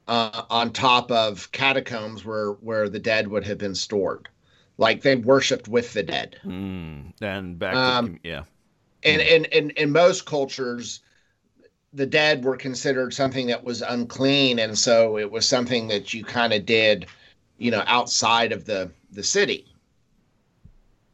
uh, 0.09 0.43
on 0.51 0.73
top 0.73 1.11
of 1.11 1.51
catacombs 1.53 2.25
where 2.25 2.53
where 2.53 2.89
the 2.89 2.99
dead 2.99 3.29
would 3.29 3.45
have 3.47 3.59
been 3.59 3.75
stored, 3.75 4.29
like 4.79 5.03
they 5.03 5.17
worshipped 5.17 5.69
with 5.69 5.93
the 5.93 6.03
dead. 6.03 6.37
Mm. 6.45 7.13
And 7.21 7.59
back, 7.59 7.75
Um, 7.75 8.15
to, 8.15 8.21
yeah, 8.25 8.45
And 9.03 9.21
in 9.23 9.45
in 9.47 9.71
in 9.71 9.93
most 9.93 10.27
cultures, 10.27 11.01
the 11.93 12.07
dead 12.07 12.45
were 12.45 12.57
considered 12.57 13.15
something 13.15 13.47
that 13.49 13.65
was 13.65 13.83
unclean, 13.83 14.59
and 14.59 14.79
so 14.79 15.19
it 15.19 15.31
was 15.31 15.47
something 15.49 15.89
that 15.89 16.15
you 16.15 16.25
kind 16.25 16.53
of 16.53 16.67
did, 16.67 17.07
you 17.59 17.71
know, 17.71 17.85
outside 17.87 18.53
of 18.53 18.65
the 18.65 18.93
the 19.13 19.23
city. 19.23 19.67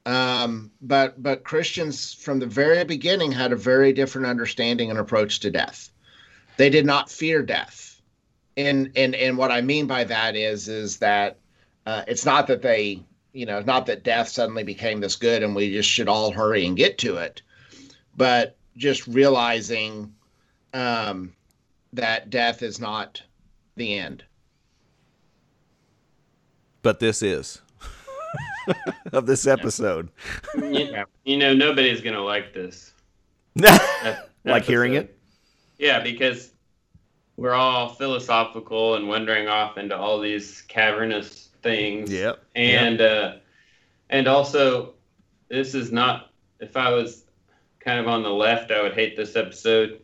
Um, 0.06 0.70
but 0.82 1.22
but 1.22 1.44
Christians 1.44 2.12
from 2.12 2.38
the 2.38 2.46
very 2.46 2.84
beginning 2.84 3.32
had 3.32 3.52
a 3.52 3.56
very 3.56 3.92
different 3.92 4.26
understanding 4.26 4.90
and 4.90 4.98
approach 4.98 5.40
to 5.40 5.50
death. 5.50 5.90
They 6.56 6.68
did 6.68 6.84
not 6.84 7.10
fear 7.10 7.42
death, 7.42 8.00
and 8.56 8.90
and 8.96 9.14
and 9.14 9.38
what 9.38 9.50
I 9.50 9.62
mean 9.62 9.86
by 9.86 10.04
that 10.04 10.36
is 10.36 10.68
is 10.68 10.98
that 10.98 11.38
uh, 11.86 12.02
it's 12.06 12.26
not 12.26 12.46
that 12.48 12.60
they 12.60 13.02
you 13.32 13.46
know 13.46 13.60
not 13.60 13.86
that 13.86 14.04
death 14.04 14.28
suddenly 14.28 14.62
became 14.62 15.00
this 15.00 15.16
good 15.16 15.42
and 15.42 15.54
we 15.54 15.72
just 15.72 15.88
should 15.88 16.08
all 16.08 16.30
hurry 16.32 16.66
and 16.66 16.76
get 16.76 16.98
to 16.98 17.16
it, 17.16 17.40
but 18.16 18.56
just 18.76 19.06
realizing 19.06 20.12
um, 20.74 21.32
that 21.94 22.28
death 22.28 22.62
is 22.62 22.78
not 22.78 23.22
the 23.76 23.96
end. 23.96 24.22
but 26.82 27.00
this 27.00 27.22
is 27.22 27.62
of 29.12 29.26
this 29.26 29.46
episode. 29.46 30.10
you, 30.56 30.94
you 31.24 31.36
know, 31.36 31.54
nobody's 31.54 32.00
gonna 32.00 32.22
like 32.22 32.52
this. 32.54 32.92
like 34.44 34.64
hearing 34.64 34.94
it. 34.94 35.16
Yeah, 35.78 36.02
because 36.02 36.50
we're 37.36 37.54
all 37.54 37.88
philosophical 37.88 38.94
and 38.94 39.08
wandering 39.08 39.48
off 39.48 39.78
into 39.78 39.96
all 39.96 40.20
these 40.20 40.62
cavernous 40.62 41.50
things. 41.62 42.12
Yep. 42.12 42.44
And 42.54 43.00
uh, 43.00 43.36
and 44.10 44.28
also, 44.28 44.94
this 45.48 45.74
is 45.74 45.92
not. 45.92 46.30
If 46.60 46.76
I 46.76 46.90
was 46.90 47.24
kind 47.80 47.98
of 47.98 48.08
on 48.08 48.22
the 48.22 48.30
left, 48.30 48.70
I 48.70 48.82
would 48.82 48.94
hate 48.94 49.16
this 49.16 49.36
episode 49.36 50.00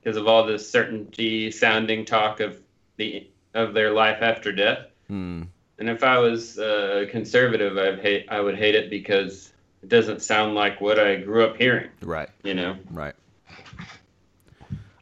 because 0.00 0.16
of 0.16 0.26
all 0.26 0.44
this 0.44 0.68
certainty 0.68 1.50
sounding 1.50 2.04
talk 2.04 2.40
of 2.40 2.60
the 2.96 3.30
of 3.54 3.74
their 3.74 3.92
life 3.92 4.18
after 4.20 4.52
death. 4.52 4.86
Hmm. 5.08 5.44
And 5.78 5.88
if 5.88 6.04
I 6.04 6.18
was 6.18 6.58
uh, 6.58 7.06
conservative, 7.10 7.76
I'd 7.76 8.00
hate. 8.00 8.26
I 8.28 8.40
would 8.40 8.56
hate 8.56 8.74
it 8.74 8.90
because 8.90 9.52
it 9.82 9.88
doesn't 9.88 10.22
sound 10.22 10.54
like 10.54 10.80
what 10.80 10.98
I 10.98 11.16
grew 11.16 11.44
up 11.44 11.56
hearing. 11.56 11.90
Right. 12.00 12.28
You 12.42 12.54
know. 12.54 12.76
Right. 12.90 13.14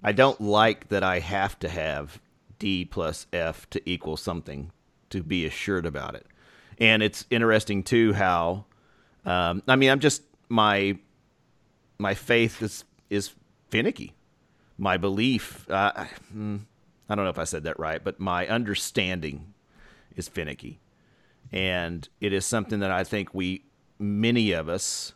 I 0.02 0.12
don't 0.12 0.40
like 0.40 0.88
that 0.88 1.02
I 1.02 1.20
have 1.20 1.58
to 1.60 1.68
have 1.68 2.20
D 2.58 2.84
plus 2.84 3.26
F 3.32 3.68
to 3.70 3.80
equal 3.88 4.16
something 4.16 4.72
to 5.10 5.22
be 5.22 5.46
assured 5.46 5.86
about 5.86 6.14
it. 6.14 6.26
And 6.78 7.02
it's 7.02 7.26
interesting 7.30 7.82
too 7.82 8.12
how, 8.14 8.64
um, 9.24 9.62
I 9.68 9.76
mean, 9.76 9.90
I'm 9.90 10.00
just 10.00 10.22
my 10.48 10.98
my 11.98 12.14
faith 12.14 12.62
is 12.62 12.84
is 13.10 13.32
finicky. 13.68 14.14
My 14.78 14.96
belief, 14.96 15.70
uh, 15.70 16.06
hmm, 16.32 16.56
I 17.08 17.14
don't 17.14 17.24
know 17.24 17.30
if 17.30 17.38
I 17.38 17.44
said 17.44 17.64
that 17.64 17.78
right, 17.78 18.02
but 18.02 18.18
my 18.18 18.46
understanding 18.48 19.52
is 20.16 20.28
finicky, 20.28 20.80
and 21.50 22.08
it 22.20 22.32
is 22.32 22.46
something 22.46 22.80
that 22.80 22.90
I 22.90 23.04
think 23.04 23.34
we 23.34 23.64
many 23.98 24.52
of 24.52 24.68
us, 24.68 25.14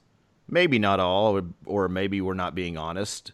maybe 0.49 0.79
not 0.79 1.01
all, 1.01 1.41
or, 1.67 1.89
maybe 1.89 2.21
we're 2.21 2.35
not 2.35 2.55
being 2.55 2.77
honest, 2.77 3.33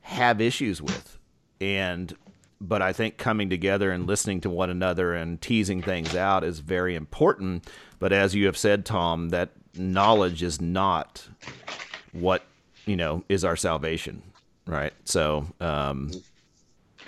have 0.00 0.40
issues 0.40 0.80
with. 0.80 1.18
And 1.60 2.16
but 2.60 2.82
I 2.82 2.92
think 2.92 3.16
coming 3.16 3.48
together 3.48 3.90
and 3.90 4.06
listening 4.06 4.40
to 4.42 4.50
one 4.50 4.68
another 4.68 5.14
and 5.14 5.40
teasing 5.40 5.82
things 5.82 6.14
out 6.14 6.44
is 6.44 6.58
very 6.58 6.94
important. 6.94 7.66
But 7.98 8.12
as 8.12 8.34
you 8.34 8.46
have 8.46 8.56
said, 8.56 8.84
Tom, 8.84 9.30
that 9.30 9.50
knowledge 9.74 10.42
is 10.42 10.60
not 10.60 11.26
what 12.12 12.42
you 12.86 12.96
know 12.96 13.24
is 13.28 13.44
our 13.44 13.56
salvation, 13.56 14.22
right? 14.66 14.92
So, 15.04 15.46
um, 15.60 16.10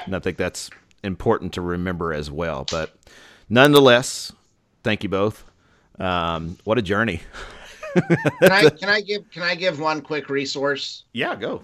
and 0.05 0.17
I 0.17 0.21
think 0.21 0.37
that's 0.39 0.71
important 1.03 1.53
to 1.55 1.61
remember 1.61 2.13
as 2.13 2.31
well. 2.31 2.67
But 2.71 2.95
nonetheless, 3.53 4.33
thank 4.83 5.03
you 5.03 5.09
both. 5.09 5.45
Um, 5.99 6.57
what 6.65 6.79
a 6.79 6.83
journey! 6.83 7.21
Can 7.95 8.51
I 8.51 8.71
can 8.71 8.89
I 8.89 9.01
give 9.03 9.31
can 9.31 9.43
I 9.43 9.55
give 9.55 9.79
one 9.79 10.01
quick 10.01 10.29
resource? 10.31 11.05
Yeah, 11.13 11.37
go. 11.37 11.63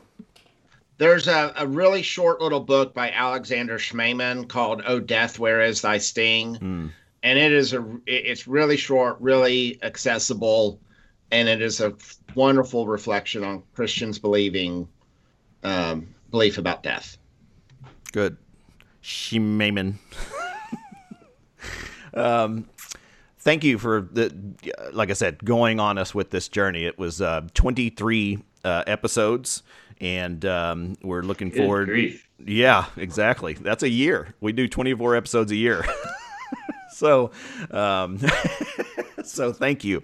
There's 0.99 1.26
a, 1.28 1.53
a 1.57 1.66
really 1.66 2.03
short 2.03 2.41
little 2.41 2.61
book 2.61 2.93
by 2.93 3.11
Alexander 3.11 3.78
Schmemann 3.78 4.47
called 4.47 4.82
"Oh 4.86 5.01
Death, 5.01 5.39
Where 5.39 5.62
Is 5.62 5.80
Thy 5.80 5.99
Sting," 5.99 6.57
Mm. 6.57 6.91
and 7.22 7.39
it 7.39 7.53
is 7.53 7.72
a 7.72 7.84
it's 8.07 8.47
really 8.47 8.76
short, 8.76 9.16
really 9.20 9.78
accessible, 9.82 10.78
and 11.30 11.49
it 11.49 11.62
is 11.62 11.80
a 11.80 11.95
wonderful 12.34 12.86
reflection 12.86 13.43
on 13.43 13.62
Christians 13.74 14.18
believing 14.18 14.86
um, 15.64 16.14
belief 16.30 16.59
about 16.59 16.82
death. 16.82 17.16
Good. 18.12 18.36
Shimaman. 19.03 19.95
um, 22.19 22.69
thank 23.39 23.64
you 23.64 23.79
for 23.79 24.03
the, 24.12 24.35
like 24.93 25.11
I 25.11 25.14
said, 25.14 25.45
going 25.45 25.81
on 25.81 25.99
us 25.99 26.14
with 26.14 26.31
this 26.31 26.49
journey. 26.49 26.85
It 26.85 26.99
was 26.99 27.21
uh, 27.21 27.43
23 27.55 28.39
uh, 28.64 28.85
episodes, 28.87 29.62
and 30.01 30.45
um, 30.45 30.97
we're 31.03 31.23
looking 31.23 31.51
Good 31.51 31.59
forward. 31.59 31.89
grief. 31.89 32.29
Yeah, 32.45 32.87
exactly. 32.97 33.55
That's 33.55 33.83
a 33.83 33.89
year. 33.89 34.35
We 34.41 34.53
do 34.53 34.69
24 34.69 35.16
episodes 35.16 35.51
a 35.51 35.57
year. 35.57 35.85
so, 36.93 37.31
um, 37.71 38.21
so 39.25 39.53
thank 39.53 39.85
you. 39.85 40.03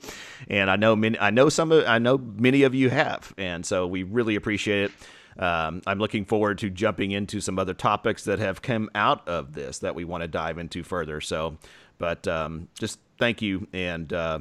And 0.49 0.71
I 0.71 0.77
know 0.77 0.97
many, 0.97 1.19
I 1.19 1.31
know 1.31 1.49
some 1.49 1.73
of, 1.73 1.87
I 1.87 1.99
know 1.99 2.19
many 2.19 2.63
of 2.63 2.75
you 2.75 2.91
have, 2.91 3.33
and 3.39 3.65
so 3.65 3.87
we 3.87 4.03
really 4.03 4.35
appreciate 4.35 4.91
it. 4.91 4.93
Um, 5.37 5.83
I'm 5.87 5.99
looking 5.99 6.25
forward 6.25 6.59
to 6.59 6.71
jumping 6.71 7.11
into 7.11 7.41
some 7.41 7.59
other 7.59 7.75
topics 7.75 8.25
that 8.25 8.39
have 8.39 8.63
come 8.63 8.89
out 8.95 9.27
of 9.29 9.53
this 9.53 9.81
that 9.81 9.95
we 9.95 10.05
want 10.05 10.23
to 10.23 10.29
dive 10.29 10.59
into 10.59 10.85
further. 10.85 11.21
So, 11.21 11.59
but 11.99 12.27
um, 12.29 12.69
just 12.79 12.99
thank 13.19 13.43
you, 13.43 13.67
and 13.73 14.13
uh, 14.13 14.39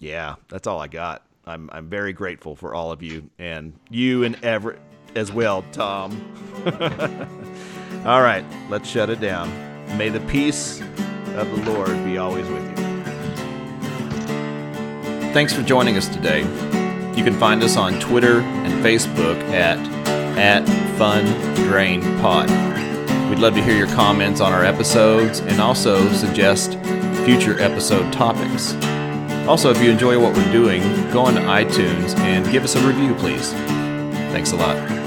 yeah, 0.00 0.36
that's 0.48 0.66
all 0.66 0.80
I 0.80 0.88
got. 0.88 1.22
I'm 1.46 1.68
I'm 1.72 1.88
very 1.88 2.12
grateful 2.12 2.54
for 2.54 2.74
all 2.74 2.92
of 2.92 3.02
you 3.02 3.28
and 3.38 3.72
you 3.90 4.24
and 4.24 4.42
Everett 4.44 4.80
as 5.14 5.32
well, 5.32 5.64
Tom. 5.72 6.12
all 8.04 8.22
right, 8.22 8.44
let's 8.68 8.88
shut 8.88 9.10
it 9.10 9.20
down. 9.20 9.50
May 9.96 10.08
the 10.08 10.20
peace 10.20 10.80
of 11.34 11.50
the 11.50 11.70
Lord 11.70 12.04
be 12.04 12.18
always 12.18 12.48
with 12.48 12.68
you. 12.68 12.76
Thanks 15.32 15.52
for 15.52 15.62
joining 15.62 15.96
us 15.96 16.08
today. 16.08 16.40
You 17.16 17.24
can 17.24 17.38
find 17.38 17.62
us 17.62 17.76
on 17.76 17.98
Twitter 18.00 18.40
and 18.40 18.84
Facebook 18.84 19.40
at 19.50 19.78
at 20.38 20.66
Fun 20.96 21.24
Drain 21.54 22.02
Pod. 22.20 22.71
We'd 23.32 23.38
love 23.38 23.54
to 23.54 23.62
hear 23.62 23.74
your 23.74 23.86
comments 23.86 24.42
on 24.42 24.52
our 24.52 24.62
episodes 24.62 25.38
and 25.38 25.58
also 25.58 26.06
suggest 26.12 26.74
future 27.24 27.58
episode 27.62 28.12
topics. 28.12 28.74
Also, 29.48 29.70
if 29.70 29.82
you 29.82 29.90
enjoy 29.90 30.20
what 30.20 30.36
we're 30.36 30.52
doing, 30.52 30.82
go 31.10 31.22
on 31.22 31.36
to 31.36 31.40
iTunes 31.40 32.14
and 32.18 32.44
give 32.52 32.62
us 32.62 32.74
a 32.76 32.86
review, 32.86 33.14
please. 33.14 33.50
Thanks 34.32 34.52
a 34.52 34.56
lot. 34.56 35.01